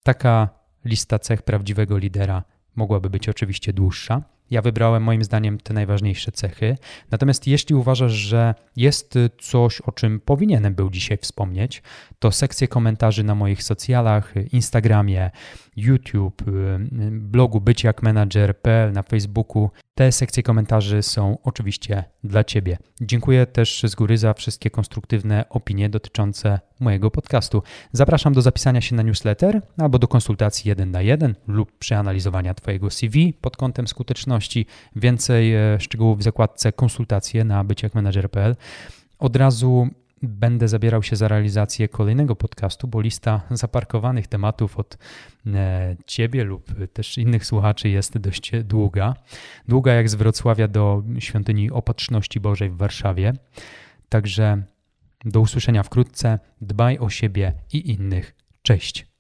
Taka 0.03 0.49
lista 0.85 1.19
cech 1.19 1.43
prawdziwego 1.43 1.99
lidera 1.99 2.45
mogłaby 2.77 3.11
być 3.11 3.29
oczywiście 3.29 3.73
dłuższa. 3.73 4.23
Ja 4.51 4.63
wybrałem 4.63 5.03
moim 5.03 5.25
zdaniem 5.25 5.59
te 5.59 5.75
najważniejsze 5.75 6.33
cechy. 6.33 6.77
Natomiast 7.11 7.47
jeśli 7.47 7.75
uważasz, 7.75 8.13
że 8.13 8.55
jest 8.77 9.15
coś, 9.39 9.81
o 9.81 9.93
czym 9.93 10.21
powinienem 10.21 10.75
był 10.75 10.91
dzisiaj 10.91 11.19
wspomnieć, 11.19 11.83
to 12.19 12.33
sekcje 12.33 12.69
komentarzy 12.69 13.25
na 13.25 13.35
moich 13.35 13.63
socjalach, 13.63 14.35
Instagramie, 14.53 15.31
YouTube, 15.77 16.43
blogu 17.11 17.61
byciakmanager.pl, 17.61 18.93
na 18.93 19.03
Facebooku. 19.03 19.71
Te 19.95 20.13
sekcje 20.13 20.43
komentarzy 20.43 21.03
są 21.03 21.39
oczywiście 21.43 22.05
dla 22.25 22.45
Ciebie. 22.45 22.79
Dziękuję 23.01 23.47
też 23.47 23.83
z 23.85 23.95
góry 23.95 24.19
za 24.19 24.35
wszystkie 24.35 24.71
konstruktywne 24.71 25.45
opinie 25.49 25.89
dotyczące 25.89 26.61
mojego 26.81 27.11
podcastu. 27.11 27.63
Zapraszam 27.93 28.33
do 28.33 28.43
zapisania 28.43 28.81
się 28.81 28.97
na 28.97 29.03
newsletter 29.03 29.63
albo 29.79 29.99
do 29.99 30.09
konsultacji 30.09 30.69
jeden 30.69 30.91
na 30.91 31.03
jeden 31.03 31.35
lub 31.47 31.79
przeanalizowania 31.79 32.55
Twojego 32.55 32.91
CV 32.91 33.33
pod 33.41 33.57
kątem 33.57 33.89
skuteczności. 33.89 34.36
Więcej 34.97 35.55
e, 35.55 35.81
szczegółów 35.81 36.19
w 36.19 36.23
zakładce 36.23 36.73
konsultacje 36.73 37.45
na 37.45 37.65
byciakmanager.pl. 37.65 38.57
Od 39.19 39.37
razu 39.37 39.89
będę 40.23 40.69
zabierał 40.69 41.03
się 41.03 41.17
za 41.17 41.29
realizację 41.29 41.89
kolejnego 41.89 42.37
podcastu, 42.37 42.89
bo 42.89 43.01
lista 43.01 43.41
zaparkowanych 43.51 44.27
tematów 44.27 44.79
od 44.79 44.99
e, 45.47 45.97
ciebie 46.07 46.45
lub 46.45 46.71
też 46.93 47.19
innych 47.19 47.47
słuchaczy 47.47 47.89
jest 47.89 48.19
dość 48.19 48.53
długa. 48.65 49.15
Długa 49.69 49.93
jak 49.93 50.09
z 50.09 50.15
Wrocławia 50.15 50.69
do 50.69 51.03
świątyni 51.19 51.71
Opatrzności 51.71 52.41
Bożej 52.41 52.71
w 52.71 52.77
Warszawie. 52.77 53.33
Także 54.09 54.63
do 55.25 55.41
usłyszenia 55.41 55.83
wkrótce. 55.83 56.39
Dbaj 56.61 56.99
o 56.99 57.11
siebie 57.11 57.53
i 57.73 57.91
innych. 57.91 58.37
Cześć. 58.63 59.16